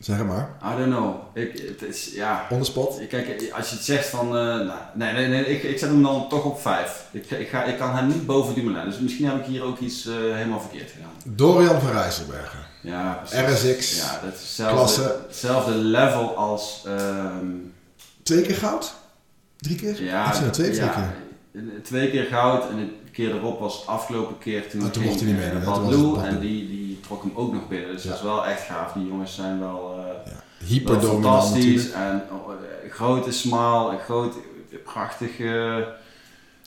[0.00, 0.48] Zeg maar.
[0.64, 1.14] I don't know.
[1.34, 2.46] Ik, het is, ja...
[2.50, 3.00] On the spot.
[3.08, 6.02] Kijk, als je het zegt van, eh, nou, nee, nee, nee, ik, ik zet hem
[6.02, 7.04] dan toch op 5.
[7.10, 9.78] Ik, ik, ga, ik kan hem niet boven Dumoulin, dus misschien heb ik hier ook
[9.78, 11.10] iets helemaal verkeerd gedaan.
[11.24, 12.58] Dorian van Rijsselbergen.
[12.80, 13.62] Ja, precies.
[13.62, 13.96] RSX.
[13.96, 15.20] Ja, dat is hetzelfde, Klasse.
[15.26, 17.46] hetzelfde level als, ehm,
[18.22, 18.94] Twee keer goud?
[19.56, 20.02] Drie keer?
[20.02, 21.14] ja, er twee, twee ja, keer?
[21.56, 25.02] Een- twee keer goud en de keer erop was de afgelopen keer toen, Ah, toen
[25.04, 25.36] mocht hij niet
[26.22, 28.08] eh, en die, die trok hem ook nog binnen, dus Ja.
[28.08, 28.92] dat is wel echt gaaf.
[28.92, 29.94] Die jongens zijn wel...
[29.98, 30.40] eh, Ja.
[30.84, 31.94] Wel fantastisch natuurlijk.
[31.94, 34.34] en oh, eh, grote smaal, een groot,
[34.84, 35.38] prachtig.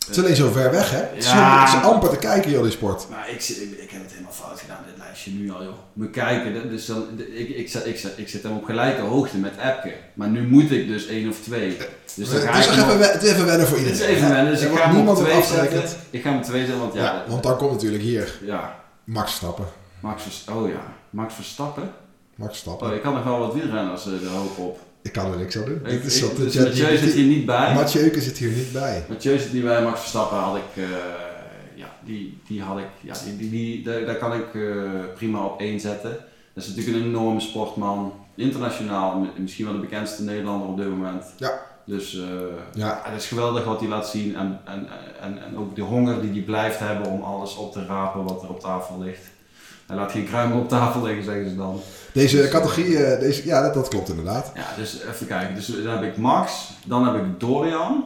[0.09, 0.97] Eh, Het is alleen zo ver weg, hè?
[0.97, 1.65] Het is, Ja.
[1.67, 3.05] zo- het is amper te kijken, joh, die sport.
[3.09, 5.73] maar ik, ik, ik heb het helemaal fout gedaan, dit lijstje nu al, joh.
[5.93, 7.03] Moet kijken, dus dan,
[7.35, 9.93] ik, ik, ik, ik zit hem op gelijke hoogte met Epke.
[10.13, 11.77] Maar nu moet ik dus één of twee.
[12.15, 14.09] Dus dan het, ga is ik even, op- het is even wennen voor Het iedereen.
[14.11, 15.83] is even wennen, dus ik ga hem op twee zetten.
[16.09, 19.33] Ik ga hem twee zetten, want Ja, ja, want dan komt natuurlijk hier ja, Max
[19.33, 19.65] Stappen.
[19.99, 21.91] Max, oh ja, Max Verstappen.
[22.35, 22.87] Max Stappen.
[22.89, 24.79] Oh, ik kan nog wel wat wielrenners eh, er hoop op.
[25.01, 25.75] Ik kan er niks aan doen.
[25.75, 27.73] Ik, Dit is ik, wat de dus Mathieu zit hier niet bij.
[27.73, 29.05] Mathieuke zit hier niet bij.
[29.09, 30.89] Mathieu zit niet bij, Max Verstappen had ik, eh,
[31.75, 34.61] ja, die, die had ik, ja, die, die, die, daar, daar kan ik eh,
[35.15, 36.17] prima op één zetten.
[36.53, 40.89] Dat is natuurlijk een enorme sportman, internationaal, mi- misschien wel de bekendste Nederlander op dit
[40.89, 41.23] moment.
[41.37, 41.67] Ja.
[41.85, 42.23] Dus eh,
[42.73, 44.87] Ja, het is geweldig wat hij laat zien en, en,
[45.21, 48.43] en, en ook de honger die hij blijft hebben om alles op te rapen wat
[48.43, 49.27] er op tafel ligt.
[49.89, 51.81] Hij laat geen kruimel op tafel liggen, zeggen ze dan.
[52.13, 54.51] deze categorie, eh, deze, ja, dat, dat klopt inderdaad.
[54.55, 55.55] Ja, dus even kijken.
[55.55, 58.03] Dus dan heb ik Max, dan heb ik Dorian,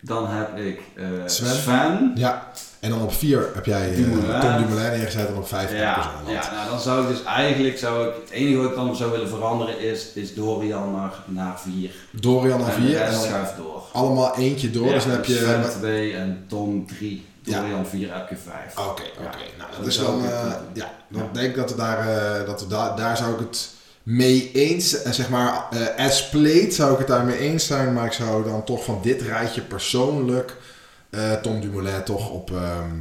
[0.00, 1.46] dan heb ik eh, Sven.
[1.54, 2.48] Sven Ja,
[2.80, 4.40] en dan op vier heb jij eh, Dumoulin.
[4.40, 6.44] Tom Dumoulin neergezet en op vijf Epke Ja, Zonderland.
[6.44, 9.10] ja nou, dan zou ik dus eigenlijk, zou ik, het enige wat ik dan zou
[9.10, 11.90] willen veranderen is, is Dorian naar, naar 4.
[12.10, 13.82] Dorian naar En vier de en rest dan schuift door.
[13.92, 14.86] allemaal eentje door.
[14.86, 15.34] Ja, dus dan heb je...
[15.34, 17.26] Sven 2 en Tom 3.
[17.42, 17.60] Ja.
[17.60, 18.78] Dorian 4, Epke 5.
[18.78, 19.38] Oké, oké.
[19.58, 20.20] Nou, dat is zou dan...
[20.20, 20.30] doen.
[20.72, 23.68] ja, dan denk ik dat we daar, eh, dat we daar, daar zou ik het
[24.02, 25.02] mee eens...
[25.02, 27.92] En zeg maar, eh as played zou ik het daarmee eens zijn.
[27.92, 30.56] Maar ik zou dan toch van dit rijtje persoonlijk
[31.42, 32.96] Tom Dumoulin toch op, ehm,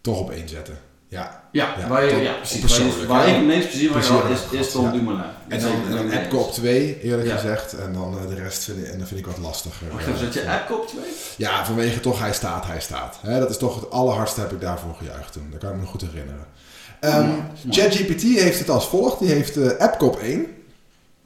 [0.00, 0.78] toch op één zetten.
[1.16, 1.42] Ja.
[1.52, 3.04] Ja, Ja, waar, je, ja precies.
[3.06, 4.92] Waar, ik meest plezier van had, is, is Tom.
[4.92, 5.24] Dumoulin.
[5.48, 6.44] En dan, en dan ik mee Epke eens.
[6.46, 7.34] op twee, eerlijk Ja.
[7.36, 7.72] gezegd.
[7.72, 9.86] En dan eh, de rest vind ik, en dan vind ik wat lastiger.
[9.92, 11.00] Wacht even, zet je Epke op 2?
[11.36, 13.18] Ja, vanwege toch hij staat, hij staat.
[13.22, 15.48] Hè, dat is toch het allerhardste heb ik daarvoor gejuicht toen.
[15.50, 16.46] Dat kan ik me goed herinneren.
[17.00, 17.30] Ehm.
[17.70, 19.18] ChatGPT heeft het als volgt.
[19.18, 20.46] Die heeft eh op 1.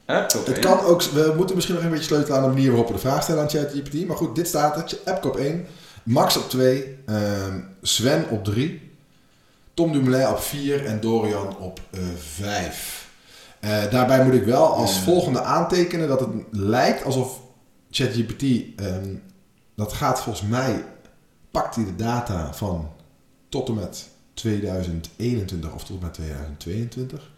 [0.07, 0.61] Epke op Het 1.
[0.61, 2.99] kan ook, we moeten misschien nog een beetje sleutelen aan de manier waarop we de
[2.99, 4.07] vraag stellen aan ChatGPT.
[4.07, 4.99] Maar goed, dit staat er.
[5.15, 5.67] Epke op 1.
[6.03, 6.97] Max op 2.
[7.07, 8.90] ehm, Sven op 3.
[9.75, 11.81] Tom Dumoulin op 4 en Dorian op
[12.17, 13.09] 5.
[13.91, 15.03] daarbij moet ik wel als Ja.
[15.03, 17.41] volgende aantekenen dat het lijkt alsof
[17.91, 18.43] ChatGPT,
[18.77, 19.15] ehm,
[19.75, 20.85] dat gaat volgens mij,
[21.51, 22.89] pakt hij de data van
[23.49, 27.31] tot en met 2021 of tot en met 2022.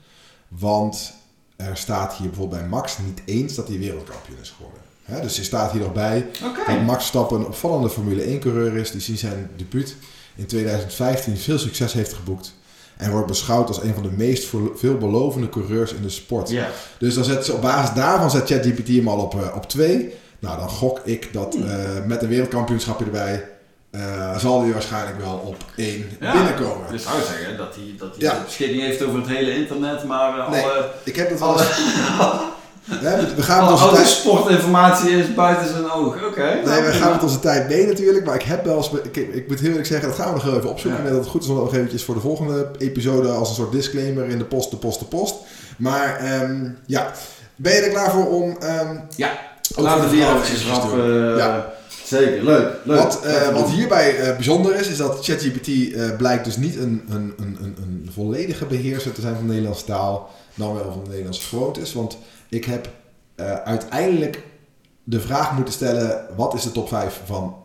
[0.49, 1.12] Want
[1.57, 4.81] er staat hier bijvoorbeeld bij Max niet eens dat hij wereldkampioen is geworden.
[5.23, 6.27] Dus er staat hier nog bij
[6.66, 9.97] dat Max Stappen een opvallende Formule 1 coureur is die sinds zijn debuut
[10.35, 12.55] in 2015 veel succes heeft geboekt.
[12.97, 16.53] En wordt beschouwd als een van de meest veelbelovende coureurs in de sport.
[16.99, 20.14] Dus dan zet ze, op basis daarvan zet ChatGPT hem al op, eh, op 2.
[20.38, 21.68] Nou, dan gok ik dat Hmm.
[21.68, 23.47] eh, met een wereldkampioenschapje erbij
[23.90, 26.33] eh, zal hij waarschijnlijk wel op 1 Ja.
[26.33, 26.90] binnenkomen.
[26.90, 28.35] Dus zou zeggen dat hij, dat hij Ja.
[28.35, 30.62] de beschikking heeft over het hele internet, maar eh, Nee.
[30.62, 31.77] alle, Ik heb dat wel alle, eens...
[32.85, 33.97] Hè, we gaan met alle onze tijd...
[33.97, 36.27] autosportinformatie is buiten zijn oog.
[36.27, 36.42] Oké.
[36.42, 37.11] Nee, nou, we gaan prima.
[37.11, 38.90] met onze tijd mee natuurlijk, maar ik heb wel eens...
[39.03, 41.01] Ik, ik moet heel eerlijk zeggen, dat gaan we nog even opzoeken.
[41.01, 41.07] Ja.
[41.07, 43.55] En dat het goed is om dat nog eventjes voor de volgende episode als een
[43.55, 45.35] soort disclaimer in de post, de post, de post.
[45.77, 47.12] Maar ehm, ja,
[47.57, 48.57] ben je er klaar voor om...
[48.61, 49.31] ehm Ja.
[49.77, 50.97] Laten we vrouwen eventjes rap...
[51.37, 51.73] Ja.
[52.05, 52.75] Zeker, leuk.
[52.85, 52.99] leuk.
[52.99, 57.03] Wat, eh, wat hierbij eh, bijzonder is, is dat ChatGPT eh, blijkt dus niet een,
[57.09, 61.03] een, een, een, een volledige beheerser te zijn van de Nederlandse taal, dan wel van
[61.03, 61.92] de Nederlandse gewoontes.
[61.92, 62.18] Want
[62.53, 62.88] ik heb
[63.35, 64.43] eh, uiteindelijk
[65.05, 67.57] de vraag moeten stellen, wat is de top 5 van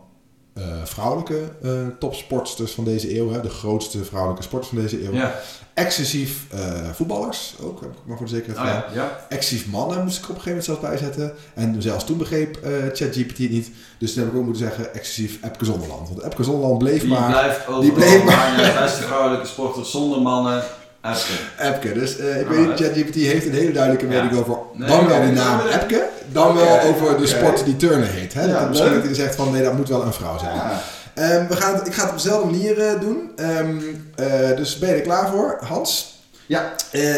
[0.54, 3.40] eh, vrouwelijke eh, topsportsters van deze eeuw, hè?
[3.40, 5.12] de grootste vrouwelijke sporters van deze eeuw.
[5.12, 5.34] Ja.
[5.74, 6.46] Excessief
[6.92, 8.94] voetballers, ook, heb ik maar voor de zekerheid Oh, gedaan.
[8.94, 9.02] ja.
[9.02, 9.26] ja.
[9.28, 11.34] Excessief mannen moest ik op een gegeven moment zelfs bijzetten.
[11.54, 12.58] En zelfs toen begreep
[12.92, 13.70] ChatGPT het niet.
[13.98, 16.08] Dus toen heb ik ook moeten zeggen excessief Epke Zonderland.
[16.08, 20.22] Want Epke Zonderland bleef Die maar blijft die maar- maar de beste vrouwelijke sporter zonder
[20.22, 20.62] mannen.
[21.02, 21.32] Epke.
[21.58, 21.92] Epke.
[21.92, 22.78] Dus eh, ik Ah, weet niet?
[22.80, 24.22] ChatGPT heeft een hele duidelijke Ja.
[24.22, 28.08] mening over Nee, dan wel die naam Epke, dan wel over de sport die Turner
[28.08, 28.34] heet.
[28.34, 28.44] Hè?
[28.44, 28.94] Ja, dat is leuk.
[28.94, 30.54] dat hij zegt van nee, dat moet wel een vrouw zijn.
[30.54, 30.80] Ja.
[31.14, 33.30] Ehm, we gaan het, ik ga het op dezelfde manier eh, doen.
[33.36, 33.76] Ehm,
[34.16, 36.16] eh, dus ben je er klaar voor, Hans?
[36.46, 36.72] Ja.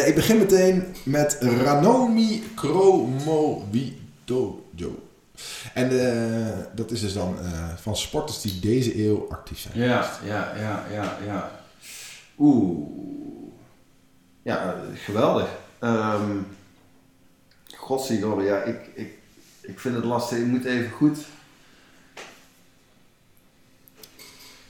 [0.05, 4.99] Ik begin meteen met Ranomi Kromowidjojo.
[5.73, 5.89] En
[6.75, 7.35] dat is dus dan
[7.81, 9.73] van sporters die deze eeuw actief zijn.
[9.87, 11.51] Ja, ja, ja, ja, ja.
[12.39, 12.87] Oeh.
[14.41, 15.47] Ja, geweldig.
[15.79, 16.37] Ehm
[17.77, 19.07] Godzijdank, ja, ik, ik,
[19.61, 20.37] ik vind het lastig.
[20.37, 21.17] Ik moet even goed...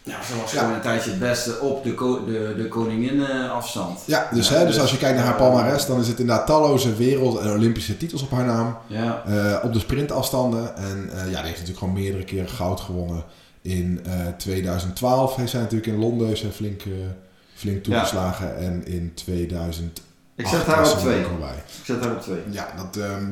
[0.03, 0.59] Ja, ze was Ja.
[0.59, 3.99] gewoon een tijdje het beste op de, ko de, de koningin eh, afstand.
[4.05, 6.19] Ja, dus, Ja, hè, dus dus, als je kijkt naar haar palmarès, dan is het
[6.19, 8.77] inderdaad talloze wereld- en Olympische titels op haar naam.
[8.87, 9.23] Ja.
[9.25, 10.75] Eh, op de sprintafstanden.
[10.75, 13.23] En eh, ja, die heeft natuurlijk gewoon meerdere keren goud gewonnen.
[13.61, 16.91] In eh, 2012 heeft zij natuurlijk in Londen heeft zij flink, eh,
[17.61, 18.57] flink toegeslagen.
[18.57, 20.01] En in 2008
[20.35, 21.25] Ik zet haar was op er twee.
[21.25, 21.55] ook al bij.
[21.79, 22.39] Ik zet haar op twee.
[22.49, 23.25] Ja, dat, ehm,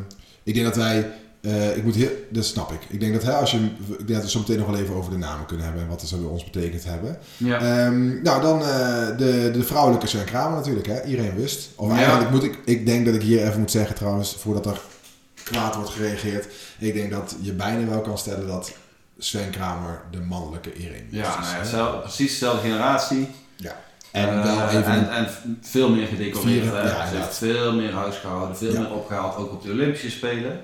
[0.43, 1.11] ik denk dat wij...
[1.41, 2.79] eh, ik moet heel, dat snap ik.
[2.89, 3.57] Ik denk dat, hè, als je,
[3.89, 5.83] ik denk dat we zo meteen nog wel even over de namen kunnen hebben.
[5.83, 7.17] En wat ze bij ons betekend hebben.
[7.37, 7.57] Ja.
[7.59, 10.87] Ehm, nou, dan eh, de, de vrouwelijke Sven Kramer natuurlijk.
[10.87, 11.03] Hè?
[11.03, 11.69] Iedereen wist.
[11.75, 11.97] Of Ja.
[11.97, 12.57] eigenlijk moet ik...
[12.65, 14.79] Ik denk dat ik hier even moet zeggen trouwens, voordat er
[15.43, 16.47] kwaad wordt gereageerd.
[16.79, 18.71] Ik denk dat je bijna wel kan stellen dat
[19.17, 23.27] Sven Kramer de mannelijke Irene Ja, is, nou ja, precies dezelfde generatie.
[24.11, 24.83] En Eh, wel even...
[24.85, 25.27] en, en
[25.61, 26.65] veel meer gedecoreerd.
[26.65, 28.79] Ja, heeft veel meer huis gehouden, veel Ja.
[28.79, 30.59] meer opgehaald, ook op de Olympische Spelen.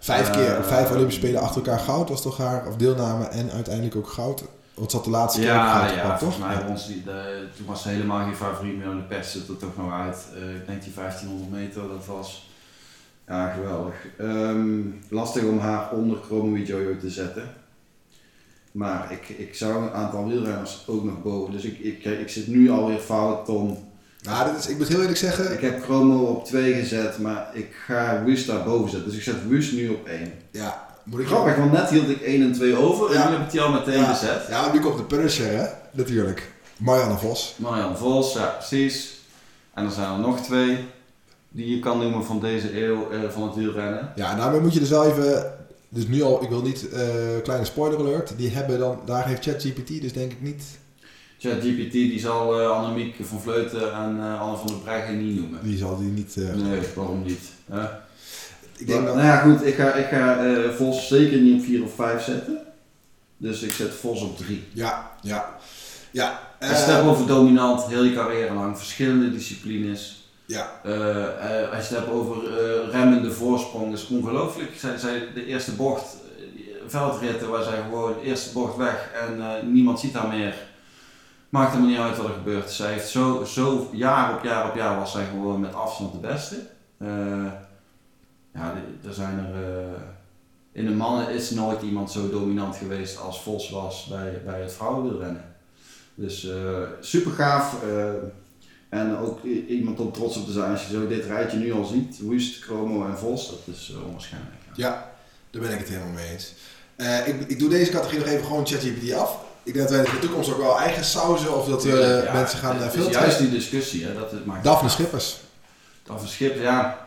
[0.00, 3.50] vijf keer, eh, vijf Olympische Spelen achter elkaar goud was toch haar, of deelname en
[3.50, 4.44] uiteindelijk ook goud.
[4.74, 6.38] Wat zat de laatste keer ook Ja, goud ja, toch?
[6.38, 6.76] mij Ja.
[6.76, 8.86] ze die, de, toen was ze helemaal geen favoriet meer.
[8.90, 10.26] De pers zit er toch nog uit.
[10.34, 12.50] Eh, ik denk die 1500 meter, dat was
[13.26, 13.94] ja, geweldig.
[14.18, 17.42] Ehm, lastig om haar onder Chromo Jojo te zetten.
[18.78, 21.52] Maar ik, ik zou een aantal wielrenners ook nog boven.
[21.52, 23.78] Dus ik, ik, ik zit nu alweer fout, Tom.
[24.22, 27.50] Nou, dit is, ik moet heel eerlijk zeggen, Ik heb Chromo op 2 gezet, maar
[27.52, 29.08] ik ga Wust daarboven zetten.
[29.08, 30.32] Dus ik zet Wust nu op 1.
[30.50, 33.22] ja, moet ik Grappig, want net hield ik 1 en 2 over Ja.
[33.24, 34.12] en nu heb ik die al meteen Ja.
[34.12, 34.46] gezet.
[34.48, 35.66] Ja, nu komt de Punisher, hè?
[35.92, 36.50] Natuurlijk.
[36.76, 37.54] Marianne Vos.
[37.58, 39.20] Marianne Vos, ja precies.
[39.74, 40.78] En er zijn er nog twee
[41.48, 44.12] die je kan noemen van deze eeuw eh, van het wielrennen.
[44.14, 45.52] Ja, daarmee moet je dus wel even.
[45.88, 47.02] Dus nu al, ik wil niet, eh,
[47.42, 48.32] kleine spoiler alert.
[48.36, 50.62] Die hebben dan, daar heeft ChatGPT dus denk ik niet.
[51.38, 55.60] ChatGPT die zal eh Annemiek van Vleuten en eh, Anne van der Breggen niet noemen.
[55.62, 56.36] Die zal die niet.
[56.36, 57.42] Nee, waarom niet?
[58.76, 59.14] Ik denk dat.
[59.14, 60.38] Nou ja goed, ik ga, ik ga
[60.76, 62.58] Vos zeker niet op 4 of 5 zetten.
[63.36, 64.64] Dus ik zet Vos op 3.
[64.72, 65.58] Ja, ja.
[66.10, 66.40] Ja.
[66.58, 70.17] Eh, hebt over dominant, heel je carrière lang, verschillende disciplines.
[70.48, 70.80] Ja.
[70.82, 74.70] Eh, als je het hebt over eh, remmende voorsprong, is ongelooflijk.
[74.76, 76.16] Zij, zij, de eerste bocht,
[76.86, 80.54] veldritten waar zij gewoon de eerste bocht weg en niemand ziet haar meer.
[81.48, 82.70] Maakt helemaal niet uit wat er gebeurt.
[82.70, 86.18] Zij heeft zo, zo jaar op jaar op jaar was zij gewoon met afstand de
[86.18, 86.56] beste.
[88.54, 89.54] Ja, er zijn er.
[90.72, 94.72] in de mannen is nooit iemand zo dominant geweest als Vos was bij, bij het
[94.72, 95.44] vrouwenwielrennen.
[96.14, 96.48] Dus
[97.00, 97.76] super gaaf.
[98.88, 101.84] En ook iemand om trots op te zijn als je zo dit rijtje nu al
[101.84, 102.20] ziet.
[102.20, 104.54] Woest, Chromo en Vos, dat is onwaarschijnlijk.
[104.74, 105.10] Ja,
[105.50, 106.54] daar ben ik het helemaal mee eens.
[107.26, 109.38] ik, ik doe deze categorie nog even gewoon ChatGPT af.
[109.62, 112.32] Ik denk dat wij in de toekomst ook wel eigen sauzen of dat we ja,
[112.32, 113.10] mensen gaan filteren.
[113.10, 114.64] juist die discussie, hè, dat het maakt.
[114.64, 115.36] Daphne Schippers.
[116.02, 117.06] Daphne Schippers, ja.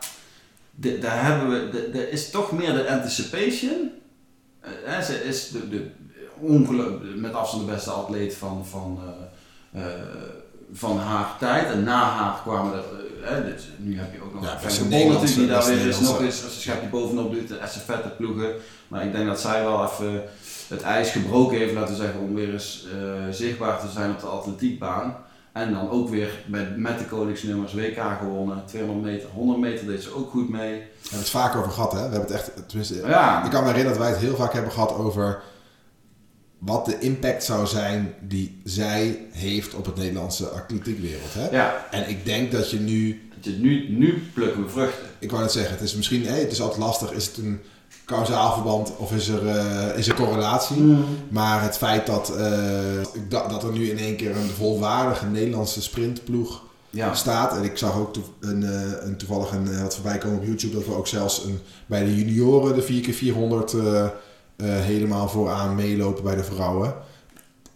[0.75, 3.91] De, daar hebben we, er is toch meer de anticipation.
[4.85, 5.89] Uh, ze is de, de,
[7.15, 8.99] met afstand de beste atleet van, van,
[9.75, 9.81] uh,
[10.73, 11.71] van haar tijd.
[11.71, 12.83] En na haar kwamen er,
[13.45, 16.63] dus nu heb je ook nog ja, natuurlijk die daar weer eens nog eens, als
[16.63, 18.53] je bovenop doet, de estafette ploegen.
[18.87, 20.23] Maar ik denk dat zij wel even
[20.67, 24.19] het ijs gebroken heeft, laten we zeggen, om weer eens uh, zichtbaar te zijn op
[24.19, 25.15] de atletiekbaan.
[25.51, 28.63] En dan ook weer met, met de koningsnummers WK gewonnen.
[28.65, 30.73] 200 meter, 100 meter deed ze ook goed mee.
[30.73, 31.97] We hebben het vaak over gehad, hè?
[31.97, 33.43] We hebben het echt, tenminste, ja.
[33.43, 35.41] ik kan me herinneren dat wij het heel vaak hebben gehad over
[36.61, 41.33] wat de impact zou zijn die zij heeft op het Nederlandse atletiekwereld.
[41.33, 41.49] Hè?
[41.49, 41.87] Ja.
[41.91, 43.29] En ik denk dat je nu...
[43.35, 45.07] Dat je nu, nu plukken we vruchten.
[45.19, 47.59] Ik wou net zeggen, het is misschien, hey, het is altijd lastig, is het een
[48.05, 50.77] kausaal verband of is er, uh, is er correlatie.
[50.77, 51.05] Mm.
[51.29, 52.45] Maar het feit dat, uh,
[53.29, 56.63] dat, dat er nu in één keer een volwaardige Nederlandse sprintploeg
[57.13, 57.57] staat.
[57.57, 60.85] En ik zag ook een, uh, een, toevallig een, wat voorbij komen op YouTube dat
[60.85, 63.77] we ook zelfs een, bij de junioren de 4x400
[64.67, 66.93] helemaal vooraan meelopen bij de vrouwen.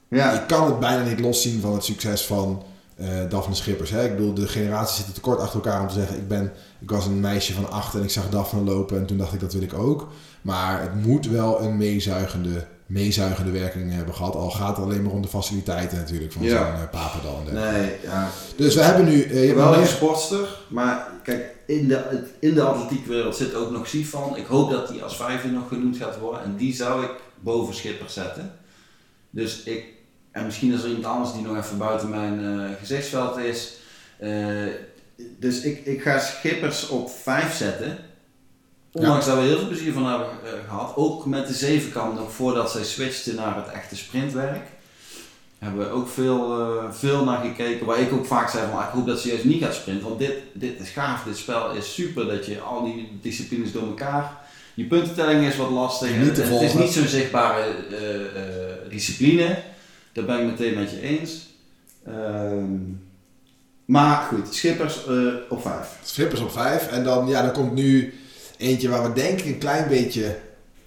[0.07, 0.31] Ja.
[0.31, 2.63] Ik kan het bijna niet loszien van het succes van
[3.01, 3.89] uh, Daphne Schippers.
[3.89, 4.05] Hè?
[4.05, 6.89] Ik bedoel, de generaties zitten te kort achter elkaar om te zeggen: ik, ben, ik
[6.89, 9.53] was een meisje van acht en ik zag Daphne lopen en toen dacht ik dat
[9.53, 10.07] wil ik ook.
[10.41, 14.35] Maar het moet wel een meezuigende, meezuigende werking hebben gehad.
[14.35, 17.41] Al gaat het alleen maar om de faciliteiten natuurlijk van zo'n uh, Papendal.
[17.51, 18.29] Nee, ja.
[18.57, 19.25] Dus we hebben nu...
[19.25, 24.37] Uh, wel een sportster, maar kijk, in de, in de atletiekwereld zit ook nog Sifan.
[24.37, 26.43] Ik hoop dat die als vijfde nog genoemd gaat worden.
[26.43, 28.59] En die zou ik boven Schippers zetten.
[29.29, 29.95] Dus ik
[30.35, 33.73] en misschien is er iemand anders die nog even buiten mijn uh, gezichtsveld is.
[34.21, 34.67] Uh,
[35.39, 37.97] dus ik, ik ga Schippers op 5 zetten.
[38.91, 40.95] Ondanks dat we heel veel plezier van hebben uh, gehad.
[40.95, 44.67] Ook met de zevenkant nog voordat zij switchte naar het echte sprintwerk.
[45.65, 47.85] Hebben we ook veel, veel naar gekeken.
[47.85, 50.07] Waar ik ook vaak zei van ah, ik hoop dat ze juist niet gaat sprinten.
[50.07, 51.23] Want dit, dit is gaaf.
[51.23, 52.27] Dit spel is super.
[52.27, 54.43] Dat je al die disciplines door elkaar...
[54.73, 56.09] Je puntentelling is wat lastig.
[56.15, 57.75] Het, het, is niet zo'n zichtbare
[58.89, 59.57] discipline.
[60.13, 61.47] Daar ben ik meteen met je eens.
[62.05, 62.73] Ehm,
[63.85, 65.05] maar goed, Schippers
[65.49, 65.97] op 5.
[66.03, 66.87] Schippers op 5.
[66.87, 68.13] En dan, ja, dan komt nu
[68.57, 70.37] eentje waar we denken een klein beetje.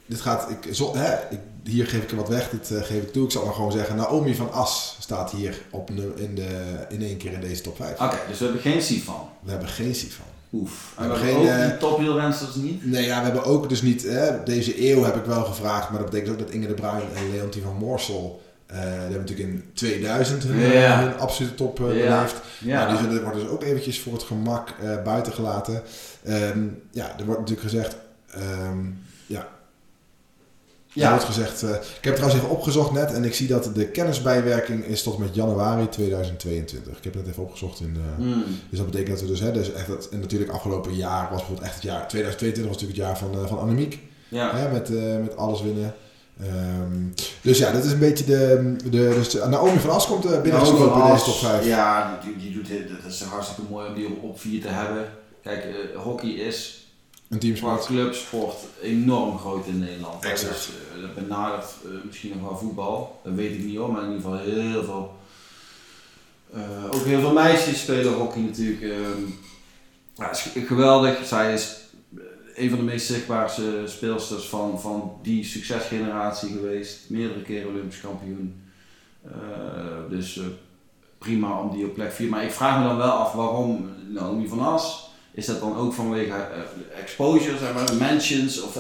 [0.07, 3.03] Dit gaat, ik, zo, hè, ik, hier geef ik er wat weg, dit uh, geef
[3.03, 3.25] ik toe.
[3.25, 7.17] Ik zal maar gewoon zeggen, Naomi van As staat hier op, in, de, in één
[7.17, 8.01] keer in deze top 5.
[8.01, 9.29] Oké, dus we hebben geen Sifan.
[9.43, 10.27] We hebben geen Sifan.
[10.53, 10.93] Oef.
[10.97, 12.87] We hebben geen, ook uh, die topwielrensters niet?
[12.87, 16.01] Nee, ja, we hebben ook dus niet, hè, deze eeuw heb ik wel gevraagd, maar
[16.01, 18.43] dat betekent ook dat Inge de Bruin en Leontien van Moorsel
[18.73, 21.19] uh, die hebben natuurlijk in 2000 hun, yeah.
[21.19, 22.35] absolute top uh, beleefd.
[22.59, 22.93] Yeah.
[22.93, 25.83] Nou, die worden dus ook eventjes voor het gemak uh, buiten gelaten.
[26.29, 27.97] Um, ja, er wordt natuurlijk gezegd...
[28.71, 29.49] Um, ja,
[30.99, 31.11] ja.
[31.11, 31.63] Wordt gezegd...
[31.63, 35.35] ik heb trouwens even opgezocht net en ik zie dat de kennisbijwerking is tot met
[35.35, 36.97] januari 2022.
[36.97, 37.81] Ik heb het even opgezocht.
[37.81, 38.45] In, mm.
[38.71, 39.41] Dus dat betekent dat we dus...
[39.41, 42.09] Hè, dus echt en natuurlijk afgelopen jaar was bijvoorbeeld echt het jaar...
[42.09, 43.99] 2022 was natuurlijk het jaar van, van Annemiek.
[44.29, 44.57] Ja.
[44.57, 44.89] Hè, met,
[45.23, 45.95] met alles winnen.
[46.43, 48.77] Um, dus ja, dat is een beetje de.
[48.91, 51.67] de dus Naomi van As komt uh, binnengeslopen in deze top 5.
[51.67, 52.69] Ja, die, die doet.
[53.03, 55.05] Dat is hartstikke mooi om die op, op 4 te hebben.
[55.43, 56.78] Kijk, uh, hockey is.
[57.29, 57.87] Een teamsport.
[57.87, 60.25] clubsport enorm groot in Nederland.
[60.25, 60.53] Exact.
[60.53, 60.69] Dus,
[61.01, 63.21] dat benadert misschien nog wel voetbal.
[63.25, 65.19] Dat weet ik niet hoor, maar in ieder geval heel veel.
[66.91, 68.83] ook heel veel meisjes spelen hockey natuurlijk.
[68.83, 69.23] Ehm,
[70.15, 70.33] ja,
[70.65, 71.27] geweldig.
[71.27, 71.77] Zij is
[72.59, 77.11] een van de meest zichtbaarste speelsters van, van die succesgeneratie geweest.
[77.11, 78.63] Meerdere keren Olympisch kampioen.
[79.27, 79.33] Uh,
[80.11, 80.45] dus uh,
[81.19, 82.29] prima om die op plek 4.
[82.29, 85.08] Maar ik vraag me dan wel af waarom Naomi van As.
[85.39, 88.63] Is dat dan ook vanwege uh, exposure, zeg maar, mentions?
[88.63, 88.73] Of,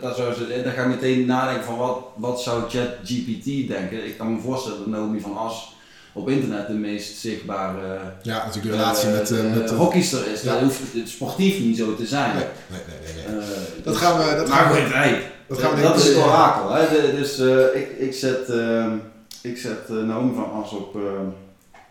[0.00, 4.06] daar, zou ze, daar ga ik meteen nadenken van wat, wat zou ChatGPT denken.
[4.06, 5.76] Ik kan me voorstellen dat Naomi van As
[6.12, 10.42] op internet de meest zichtbare ja, natuurlijk de relatie met, uh, met hockeyster is.
[10.42, 10.52] Ja.
[10.52, 12.34] Dat hoeft het sportief niet zo te zijn.
[12.34, 13.36] Nee, nee, nee.
[13.36, 13.46] nee,
[13.82, 14.34] dat gaan we.
[14.36, 16.70] Dat gaan we, dat, gaan we dat is het orakel.
[16.72, 17.16] Hè?
[17.16, 18.92] dus uh, ik, ik zet, uh,
[19.40, 20.98] ik zet Naomi van As op.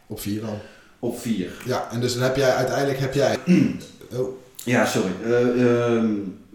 [0.08, 0.58] op 4 dan.
[1.00, 1.52] Op 4.
[1.65, 3.38] Ja, en dus dan heb jij uiteindelijk heb jij.
[4.13, 4.28] oh.
[4.63, 5.12] Ja, sorry.
[5.26, 6.04] Uh,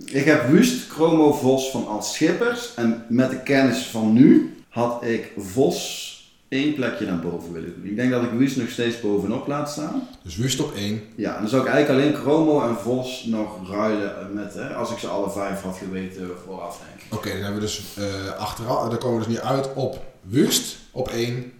[0.04, 2.74] ik heb Wust, Chromo, Vos van Als Schippers.
[2.74, 6.10] En met de kennis van nu had ik Vos
[6.48, 7.90] één plekje naar boven willen doen.
[7.90, 10.08] Ik denk dat ik Wust nog steeds bovenop laat staan.
[10.22, 11.02] Dus Wust op één.
[11.14, 14.90] Ja, en dan zou ik eigenlijk alleen Chromo en Vos nog ruilen met, hè, als
[14.90, 18.88] ik ze alle vijf had geweten vooraf denk Oké, dan hebben we dus uh, achteraf,
[18.88, 21.52] dan komen we dus nu uit op Wust op één,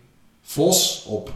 [0.43, 1.33] Vos op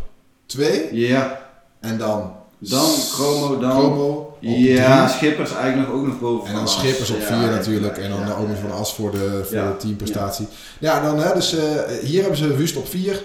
[0.46, 0.94] 2.
[0.94, 1.50] Ja.
[1.80, 2.35] En dan...
[2.58, 3.70] Dan Chromo, dan...
[3.70, 5.16] Chromo ja, drie.
[5.16, 6.68] Schippers eigenlijk nog ook nog boven En dan.
[6.68, 7.98] Schippers op Ja, 4 ja, natuurlijk.
[7.98, 8.56] En dan ja, ja.
[8.60, 10.48] van As voor de, voor de teamprestatie.
[10.78, 11.64] Ja, dan hè, dus eh,
[12.02, 13.22] hier hebben ze Wust op 4.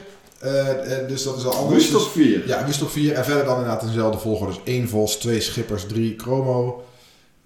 [1.07, 1.75] dus dat is al anders.
[1.75, 2.47] Wust Dus- op 4.
[2.47, 3.13] Ja, Wust op 4.
[3.13, 4.53] En verder dan inderdaad in dezelfde volgorde.
[4.53, 6.83] Dus 1 Vos, 2 Schippers, 3 Chromo,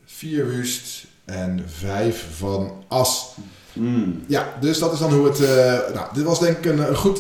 [0.05, 3.25] 4 Wust en 5 van As.
[3.73, 4.23] Hmm.
[4.27, 5.39] Ja, dus dat is dan hoe het...
[5.43, 7.19] eh, nou, dit was denk ik een, een goed...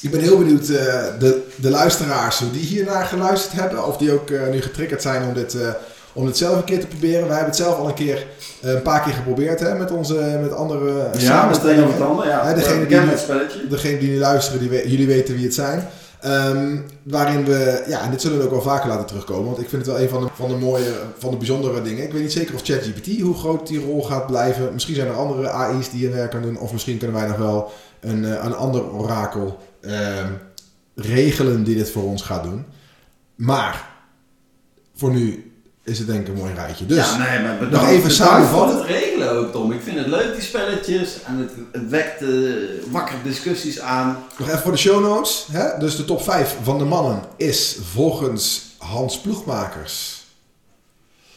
[0.00, 3.86] ik ben heel benieuwd, eh, de, de luisteraars, die hiernaar geluisterd hebben.
[3.86, 5.68] Of die ook eh, nu getriggerd zijn om dit, eh,
[6.12, 7.20] om dit zelf een keer te proberen.
[7.26, 8.26] Wij hebben het zelf al een keer,
[8.60, 12.26] een paar keer geprobeerd hè, met, onze, met andere Ja, met een of het ander.
[12.26, 13.66] Ja, Hè, degene die- Bekend het spelletje.
[13.68, 15.88] Degene die nu luisteren, die we- jullie weten wie het zijn.
[16.20, 19.44] Ehm, waarin we, ja, en dit zullen we ook wel vaker laten terugkomen.
[19.44, 22.04] Want ik vind het wel een van de, van de mooie, van de bijzondere dingen.
[22.04, 24.72] Ik weet niet zeker of ChatGPT, hoe groot die rol gaat blijven.
[24.72, 26.58] Misschien zijn er andere AI's die een werk kan doen.
[26.58, 30.32] Of misschien kunnen wij nog wel een, een ander orakel ehm,
[30.94, 32.64] regelen die dit voor ons gaat doen.
[33.34, 33.88] Maar,
[34.94, 35.52] voor nu
[35.84, 36.86] is het denk ik een mooi rijtje.
[36.86, 38.78] Dus, ja, nee, maar bedankt, nog even samenvatten.
[38.78, 39.72] het regelen ook, Tom.
[39.72, 41.22] Ik vind het leuk, die spelletjes.
[41.22, 42.28] En het, het wekt eh,
[42.90, 44.18] wakker discussies aan.
[44.38, 45.46] nog even voor de show notes.
[45.52, 45.78] Hè?
[45.78, 50.24] Dus de top 5 van de mannen is volgens Hans Ploegmakers.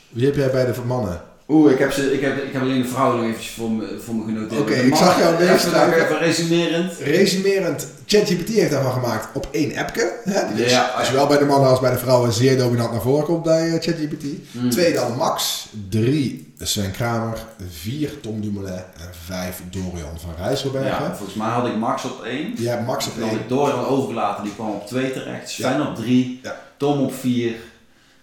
[0.10, 1.22] Wie heb jij bij de mannen?
[1.48, 4.00] Oeh, ik heb, ze, ik, heb, ik heb alleen de vrouwen nog eventjes voor me,
[4.06, 4.62] voor me genoteerd.
[4.62, 6.04] Oké, ik zag jou mannen, meeschrijven.
[6.04, 6.94] Even, resumerend.
[7.00, 10.12] Resumerend, ChatGPT heeft daarvan gemaakt op één appje.
[10.24, 10.48] Hè?
[10.48, 11.04] Die dus, Ja.
[11.04, 13.82] zowel bij de mannen als bij de vrouwen zeer dominant naar voren komt bij eh,
[13.82, 14.24] ChatGPT.
[14.52, 14.70] Hmm.
[14.70, 15.68] Twee dan Max.
[15.90, 17.38] Drie Sven Kramer.
[17.72, 18.74] Vier Tom Dumoulin.
[18.74, 20.90] En vijf Dorian van Rijsselbergen.
[21.04, 22.54] Ja, volgens mij had ik Max op 1.
[22.58, 23.42] Je hebt Max op Dan had één.
[23.42, 25.50] ik Dorian overgelaten, die kwam op 2 terecht.
[25.50, 25.88] Sven Ja.
[25.88, 26.40] op 3.
[26.44, 26.62] Ja.
[26.78, 27.14] Tom op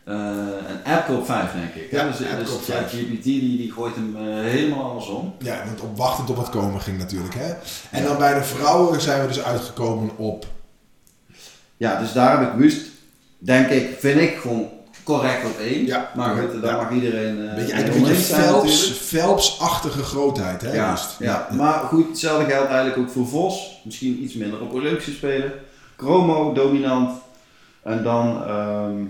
[0.04, 0.14] 4.
[0.66, 1.90] en Epke op 5 denk ik.
[1.90, 2.78] Ja, dus dus op vijf.
[2.78, 5.34] ChatGPT die, die gooit hem eh, helemaal andersom.
[5.38, 7.34] Ja, want op wachtend op het komen ging natuurlijk.
[7.34, 7.52] Hè?
[7.90, 10.46] En dan bij de vrouwen zijn we dus uitgekomen op...
[11.76, 12.86] Ja, dus daar heb ik Wust,
[13.38, 14.68] denk ik, vind ik gewoon
[15.02, 15.86] correct op 1.
[15.86, 16.10] Ja.
[16.16, 20.62] Maar goed, daar mag iedereen uh, Weet je, eigenlijk een beetje Phelps, Phelps-achtige grootheid.
[20.62, 20.72] Hè?
[20.74, 23.80] Ja, ja, maar goed, hetzelfde geldt eigenlijk ook voor Vos.
[23.84, 25.52] Misschien iets minder op Olympische Spelen.
[25.96, 27.18] Chromo, dominant.
[27.82, 29.04] En dan ehm,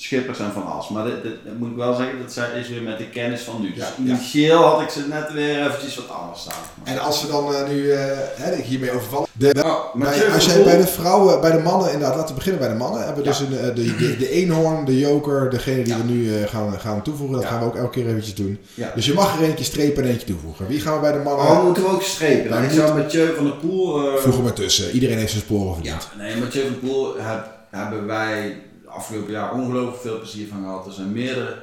[0.00, 0.88] Schippers en Van As.
[0.88, 3.60] Maar dit, dit- dat moet ik wel zeggen, dat is weer met de kennis van
[3.60, 3.68] nu.
[3.68, 4.04] Dus Ja, ja.
[4.04, 6.54] initieel had ik ze net weer eventjes wat anders staan.
[6.84, 8.00] En als we dan eh, nu eh,
[8.36, 9.26] hè, hiermee overvallen.
[9.32, 12.34] De, Bij- Mathieu als jij bij Poel- de vrouwen, bij de mannen, inderdaad, laten we
[12.34, 13.04] beginnen bij de mannen.
[13.04, 16.46] Hebben we dus een, eh, de, de, de eenhoorn, de joker, degene die we nu
[16.46, 17.36] gaan, gaan toevoegen.
[17.36, 18.58] Dat gaan we ook elke keer eventjes doen.
[18.74, 18.92] Ja.
[18.94, 20.66] Dus je mag er eentje strepen en eentje toevoegen.
[20.66, 21.46] Wie gaan we bij de mannen?
[21.46, 22.50] Oh, moeten we ook strepen?
[22.50, 24.08] Nou, ik moet- zou Mathieu van der Poel...
[24.08, 24.90] eh, Voeg hem ertussen.
[24.90, 26.28] Iedereen heeft zijn sporen Ja, verdiend.
[26.28, 28.56] nee, Mathieu van Poel heb, hebben wij
[28.88, 30.86] de afgelopen jaar ongelooflijk veel plezier van gehad.
[30.86, 31.56] Er zijn meerdere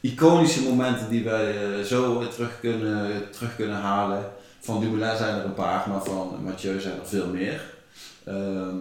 [0.00, 4.24] iconische momenten die wij eh, zo terug kunnen, terug kunnen halen.
[4.60, 7.60] Van Dumoulin zijn er een paar, maar van Mathieu zijn er veel meer.
[8.24, 8.76] Ehm,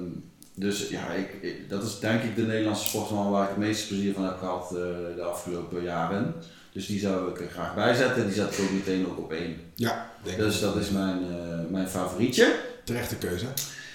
[0.56, 3.88] dus ja, ik, ik- dat is denk ik de Nederlandse sportman waar ik het meeste
[3.88, 4.78] plezier van heb gehad eh,
[5.16, 6.34] de afgelopen jaren.
[6.74, 8.26] Dus die zou ik er graag bijzetten.
[8.26, 9.56] Die zet ik ook meteen ook op één.
[9.76, 12.56] Ja, denk Dus dat is mijn, eh, mijn favorietje.
[12.84, 13.46] Terechte keuze.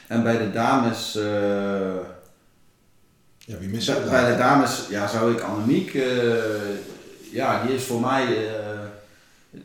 [0.07, 1.18] En bij de dames...
[3.47, 4.11] Ja, wie mist bij, dat?
[4.11, 6.03] bij de dames ja, zou ik Annemiek, eh,
[7.33, 8.65] ja, die is voor mij, eh,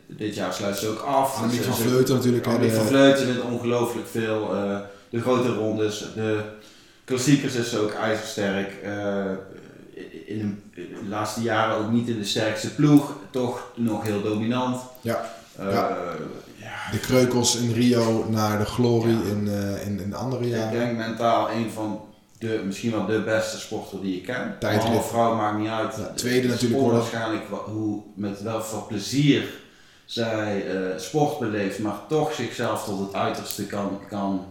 [0.06, 1.36] dit jaar sluit ze ook af.
[1.36, 2.46] Annemiek van Vleuten natuurlijk.
[2.46, 4.54] Annemiek van Vleuten wint ongelooflijk veel.
[4.54, 4.78] eh,
[5.10, 6.40] de grote rondes, de
[7.04, 8.72] klassiekers is ze ook ijzersterk.
[10.26, 14.80] in, de, laatste jaren ook niet in de sterkste ploeg, toch nog heel dominant.
[15.00, 15.30] Ja.
[15.58, 15.98] Ja.
[16.90, 19.30] De kreukels in Rio naar de glorie Ja.
[19.30, 19.48] in,
[19.86, 20.78] in, in de andere Ik jaren.
[20.78, 22.00] denk mentaal een van
[22.42, 24.56] de, misschien wel de beste sporter die ik ken.
[24.58, 24.88] Tijdrit.
[24.88, 25.96] Man of vrouw maakt niet uit.
[25.96, 27.00] Ja, tweede natuurlijk worden.
[27.00, 29.44] Onwaarschijnlijk wa- hoe, met welk plezier
[30.04, 34.46] zij eh, sport beleeft, maar toch zichzelf tot het uiterste kan, kan,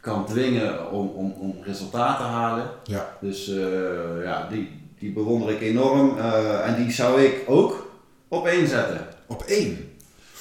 [0.00, 2.70] kan dwingen om, om, om resultaat te halen.
[2.84, 3.16] Ja.
[3.20, 6.18] Dus eh, ja, die, die bewonder ik enorm.
[6.18, 7.90] eh, en die zou ik ook
[8.28, 9.06] op één zetten.
[9.26, 9.92] Op één.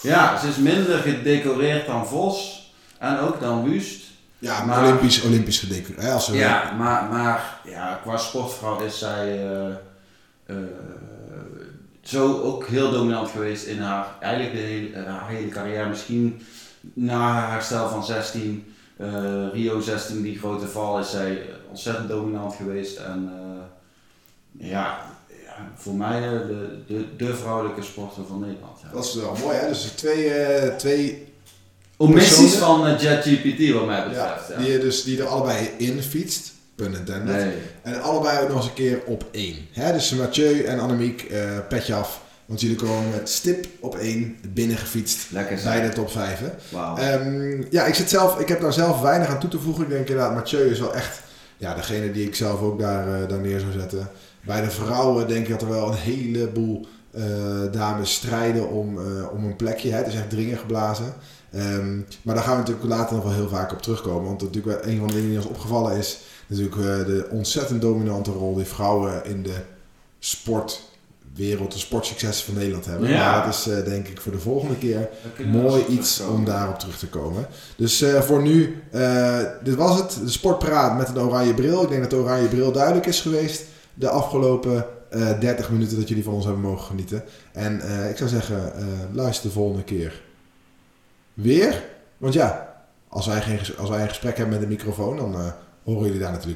[0.01, 4.05] Ja, ze is minder gedecoreerd dan Vos en ook dan Wust.
[4.39, 6.01] Ja, Maar- Olympisch, Olympisch gedecoreerd.
[6.01, 9.67] hè, Als we, Ja, maar, maar ja, qua sportvrouw is zij eh,
[10.45, 10.55] eh,
[12.01, 15.89] zo ook heel dominant geweest in haar, eigenlijk de hele, eh, haar hele carrière.
[15.89, 16.41] Misschien
[16.93, 19.07] na haar herstel van 16, eh,
[19.53, 22.97] Rio 16, die grote val, is zij ontzettend dominant geweest.
[22.97, 23.31] En
[24.51, 28.79] ja, ja, voor mij de, de, de vrouwelijke sporter van Nederland.
[28.83, 28.89] Ja.
[28.93, 29.67] Dat is wel mooi, hè?
[29.67, 31.33] Dus twee, twee
[31.97, 34.47] Omissies van eh, ChatGPT wat mij betreft.
[34.49, 36.51] Ja, die, dus, die er allebei in fietst.
[36.75, 37.35] Pun intended.
[37.35, 37.53] Nee.
[37.81, 39.55] En allebei ook nog eens een keer op één.
[39.71, 39.91] Hè?
[39.91, 42.21] Dus Mathieu en Annemiek, eh petje af.
[42.45, 46.39] Want jullie komen met stip op één binnengefietst Lekker bij de top 5.
[46.39, 46.49] Hè?
[46.69, 46.97] Wauw.
[46.97, 49.83] Ehm, ja, ik, zit zelf, ik heb daar zelf weinig aan toe te voegen.
[49.83, 51.21] Ik denk inderdaad, Mathieu is wel echt
[51.57, 54.09] ja, degene die ik zelf ook daar, eh, daar neer zou zetten.
[54.45, 56.87] Bij de vrouwen denk ik dat er wel een heleboel
[57.71, 58.99] dames strijden om,
[59.31, 59.91] om een plekje.
[59.91, 59.97] Hè.
[59.97, 61.13] Het is echt dringen geblazen.
[61.51, 64.25] Ehm, maar daar gaan we natuurlijk later nog wel heel vaak op terugkomen.
[64.25, 66.19] Want natuurlijk wel een van de dingen die ons opgevallen is...
[66.47, 69.55] natuurlijk eh, de ontzettend dominante rol die vrouwen in de
[70.19, 73.09] sportwereld, de sportsuccessen van Nederland hebben.
[73.09, 73.31] Ja.
[73.31, 76.79] Maar dat is eh, denk ik voor de volgende keer er mooi iets om daarop
[76.79, 77.47] terug te komen.
[77.75, 78.81] Dus eh, voor nu,
[79.63, 80.19] dit was het.
[80.23, 81.83] De sportpraat met een oranje bril.
[81.83, 83.63] Ik denk dat de oranje bril duidelijk is geweest.
[83.93, 87.23] De afgelopen eh 30 minuten dat jullie van ons hebben mogen genieten.
[87.51, 88.71] En ik zou zeggen,
[89.11, 90.21] luister de volgende keer
[91.37, 91.83] weer.
[92.17, 92.75] Want ja,
[93.07, 95.51] als wij, geen, als wij een gesprek hebben met een microfoon, dan eh,
[95.83, 96.55] horen jullie daar natuurlijk.